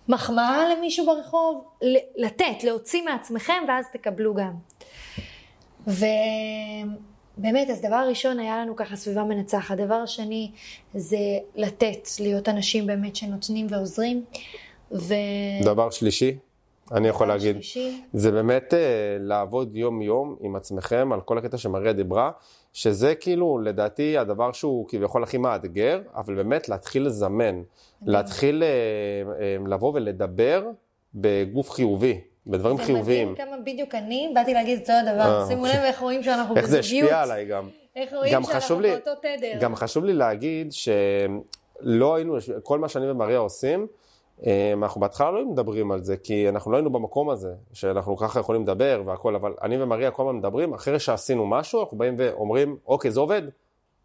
[0.08, 1.66] מחמאה למישהו ברחוב,
[2.16, 4.54] לתת, להוציא מעצמכם, ואז תקבלו גם.
[7.38, 9.78] ובאמת, אז דבר ראשון היה לנו ככה סביבה מנצחת.
[9.78, 10.52] דבר שני
[10.94, 11.18] זה
[11.56, 14.24] לתת, להיות אנשים באמת שנותנים ועוזרים.
[14.92, 15.14] ו...
[15.64, 16.38] דבר שלישי,
[16.92, 18.02] אני יכול להגיד, שלישי.
[18.14, 18.76] זה באמת uh,
[19.20, 22.32] לעבוד יום-יום עם עצמכם על כל הקטע שמריה דיברה,
[22.74, 27.62] שזה כאילו לדעתי הדבר שהוא כביכול הכי מאתגר, אבל באמת להתחיל לזמן,
[28.06, 30.68] להתחיל uh, uh, לבוא ולדבר
[31.16, 32.22] בגוף חיובי.
[32.48, 33.28] בדברים זה חיוביים.
[33.28, 35.42] זה מדהים כמה בדיוק אני באתי להגיד את אותו הדבר.
[35.42, 36.58] אה, שימו לב איך רואים שאנחנו בזוגיות.
[36.58, 37.70] איך זה השפיע עליי גם.
[37.96, 39.60] איך רואים שאנחנו לי, באותו תדר.
[39.60, 43.88] גם חשוב לי להגיד שלא היינו, כל מה שאני ומריה עושים,
[44.46, 48.18] אה, אנחנו בהתחלה לא היינו מדברים על זה, כי אנחנו לא היינו במקום הזה, שאנחנו
[48.18, 52.16] ככה יכולים לדבר והכל, אבל אני ומריה כל הזמן מדברים, אחרי שעשינו משהו, אנחנו באים
[52.18, 53.42] ואומרים, אוקיי, זה עובד.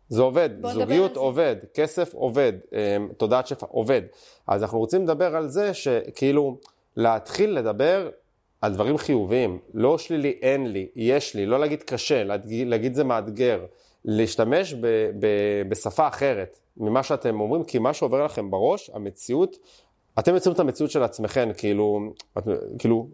[0.08, 4.02] זה עובד, זוגיות עובד, כסף עובד, אה, תודעת שפע עובד.
[4.46, 6.56] אז אנחנו רוצים לדבר על זה שכאילו,
[6.96, 8.08] להתחיל לדבר
[8.60, 13.04] על דברים חיוביים, לא שלילי, אין לי, יש לי, לא להגיד קשה, להגיד, להגיד זה
[13.04, 13.66] מאתגר,
[14.04, 14.86] להשתמש ב,
[15.20, 15.26] ב,
[15.68, 19.56] בשפה אחרת ממה שאתם אומרים, כי מה שעובר לכם בראש, המציאות,
[20.18, 22.00] אתם יוצרים את המציאות של עצמכם, כאילו,
[22.38, 22.44] את,
[22.78, 23.08] כאילו,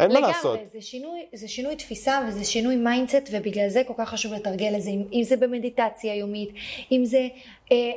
[0.00, 0.54] אין מה לעשות.
[0.54, 4.76] לגמרי, זה שינוי, זה שינוי תפיסה וזה שינוי mindset, ובגלל זה כל כך חשוב לתרגל
[4.76, 6.50] את זה, אם, אם זה במדיטציה יומית,
[6.92, 7.28] אם זה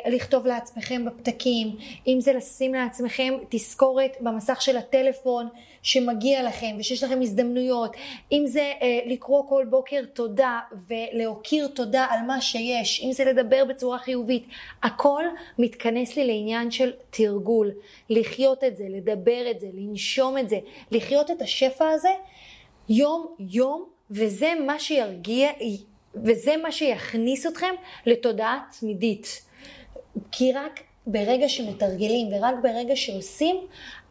[0.07, 1.76] לכתוב לעצמכם בפתקים,
[2.07, 5.47] אם זה לשים לעצמכם תזכורת במסך של הטלפון
[5.82, 7.95] שמגיע לכם ושיש לכם הזדמנויות,
[8.32, 13.65] אם זה אה, לקרוא כל בוקר תודה ולהוקיר תודה על מה שיש, אם זה לדבר
[13.65, 14.47] בצורה חיובית,
[14.84, 15.24] הכל
[15.59, 17.72] מתכנס לי לעניין של תרגול,
[18.09, 20.59] לחיות את זה, לדבר את זה, לנשום את זה,
[20.91, 22.13] לחיות את השפע הזה
[22.89, 25.49] יום יום וזה מה שירגיע,
[26.15, 29.48] וזה מה שיכניס אתכם לתודעה תמידית.
[30.32, 33.55] כי רק ברגע שמתרגלים ורק ברגע שעושים,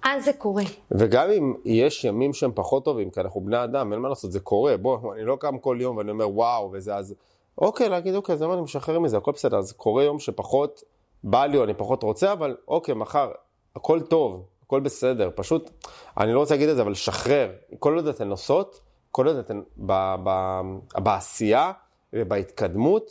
[0.03, 0.63] אז זה קורה.
[0.91, 4.41] וגם אם יש ימים שהם פחות טובים, כי אנחנו בני אדם, אין מה לעשות, זה
[4.41, 4.77] קורה.
[4.77, 7.15] בוא, אני לא קם כל יום ואני אומר וואו, וזה אז...
[7.59, 9.59] אוקיי, להגיד, אוקיי, זה מה אני משחרר מזה, הכל בסדר.
[9.59, 10.83] אז קורה יום שפחות
[11.25, 13.31] בא לי או אני פחות רוצה, אבל אוקיי, מחר,
[13.77, 15.31] הכל טוב, הכל בסדר.
[15.35, 15.71] פשוט,
[16.19, 17.51] אני לא רוצה להגיד את זה, אבל שחרר.
[17.79, 18.81] כל עוד אתן נוסעות,
[19.11, 19.61] כל עוד אתן
[20.97, 21.73] בעשייה
[22.13, 23.11] ובהתקדמות,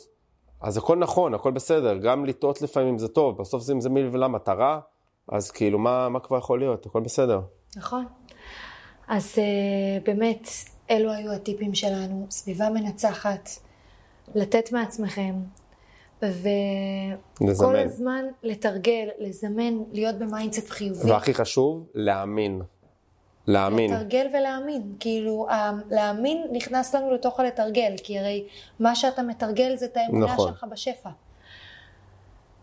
[0.60, 1.96] אז הכל נכון, הכל בסדר.
[1.96, 4.80] גם לטעות לפעמים זה טוב, בסוף זה אם זה מי ולמטרה,
[5.28, 6.86] אז כאילו, מה, מה כבר יכול להיות?
[6.86, 7.40] הכל בסדר.
[7.76, 8.04] נכון.
[9.08, 10.48] אז uh, באמת,
[10.90, 13.48] אלו היו הטיפים שלנו, סביבה מנצחת,
[14.34, 15.34] לתת מעצמכם,
[16.22, 21.10] וכל הזמן לתרגל, לזמן, להיות ב mindset חיובי.
[21.10, 22.62] והכי חשוב, להאמין.
[23.48, 23.92] להאמין.
[23.92, 24.94] לתרגל ולהאמין.
[25.00, 25.46] כאילו,
[25.90, 28.44] להאמין נכנס לנו לתוך הלתרגל, כי הרי
[28.80, 30.50] מה שאתה מתרגל זה את האמונה נכון.
[30.50, 31.10] שלך בשפע.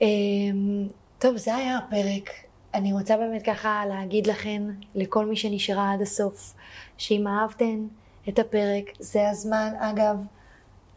[0.02, 0.88] אמ,
[1.20, 2.30] טוב, זה היה הפרק.
[2.74, 4.62] אני רוצה באמת ככה להגיד לכן,
[4.96, 6.54] לכל מי שנשארה עד הסוף,
[6.98, 7.88] שאם אהבתן
[8.30, 10.18] את הפרק, זה הזמן, אגב,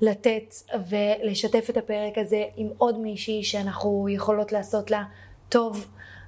[0.00, 0.54] לתת
[0.88, 5.04] ולשתף את הפרק הזה עם עוד מישהי שאנחנו יכולות לעשות לה
[5.48, 5.86] טוב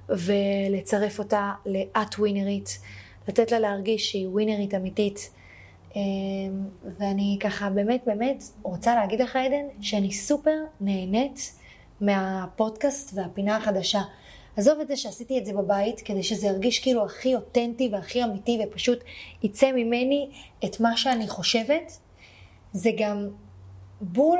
[0.09, 2.79] ולצרף אותה לאט ווינרית.
[3.27, 5.29] לתת לה להרגיש שהיא ווינרית אמיתית.
[5.95, 6.01] אמ,
[6.99, 11.55] ואני ככה באמת באמת רוצה להגיד לך עדן שאני סופר נהנית
[12.01, 14.01] מהפודקאסט והפינה החדשה.
[14.57, 18.59] עזוב את זה שעשיתי את זה בבית כדי שזה ירגיש כאילו הכי אותנטי והכי אמיתי
[18.63, 18.99] ופשוט
[19.43, 20.29] יצא ממני
[20.65, 21.91] את מה שאני חושבת.
[22.73, 23.27] זה גם
[24.01, 24.39] בול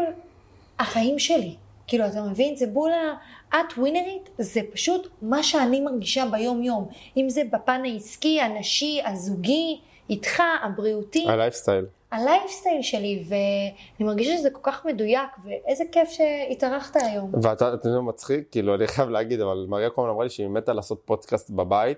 [0.80, 1.56] החיים שלי.
[1.92, 2.56] כאילו, אתה מבין?
[2.56, 3.14] זה בול ה...
[3.50, 6.88] את ווינרית, זה פשוט מה שאני מרגישה ביום יום.
[7.18, 9.80] אם זה בפן העסקי, הנשי, הזוגי,
[10.10, 11.26] איתך, הבריאותי.
[11.28, 11.86] ה lifestyle.
[12.12, 17.32] ה lifestyle שלי, ואני מרגישה שזה כל כך מדויק, ואיזה כיף שהתארחת היום.
[17.42, 20.74] ואתה, אתה יודע, מצחיק, כאילו, אני חייב להגיד, אבל מריה קומן אמרה לי שהיא מתה
[20.74, 21.98] לעשות פודקאסט בבית,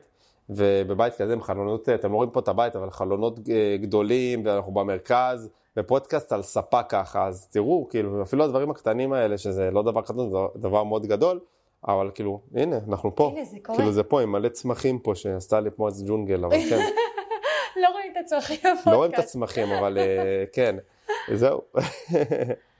[0.55, 4.71] ובבית כזה עם חלונות, אתם לא רואים פה את הבית, אבל חלונות אה, גדולים, ואנחנו
[4.73, 5.49] במרכז.
[5.75, 10.29] בפודקאסט על ספה ככה, אז תראו, כאילו, אפילו הדברים הקטנים האלה, שזה לא דבר קטן,
[10.29, 11.39] זה דבר מאוד גדול,
[11.87, 13.31] אבל כאילו, הנה, אנחנו פה.
[13.35, 13.77] הנה, זה קורה.
[13.77, 16.79] כאילו, זה פה עם מלא צמחים פה, שעשתה לי פה איזה ג'ונגל, אבל כן.
[17.81, 18.87] לא רואים את הצמחים בפודקאסט.
[18.87, 20.75] לא רואים את הצמחים, אבל אה, כן,
[21.33, 21.61] זהו.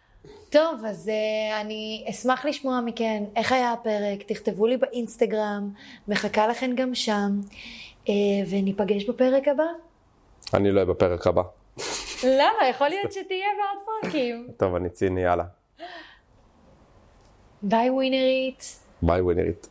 [0.54, 5.70] טוב, אז uh, אני אשמח לשמוע מכן איך היה הפרק, תכתבו לי באינסטגרם,
[6.08, 7.39] מחכה לכן גם שם,
[8.06, 8.10] uh,
[8.49, 9.64] וניפגש בפרק הבא.
[10.54, 11.41] אני לא אהיה בפרק הבא.
[12.24, 12.70] למה?
[12.70, 14.47] יכול להיות שתהיה בעוד פרקים.
[14.60, 15.43] טוב, אני ציני, יאללה.
[17.62, 18.80] ביי ווינרית.
[19.01, 19.68] ביי ווינרית.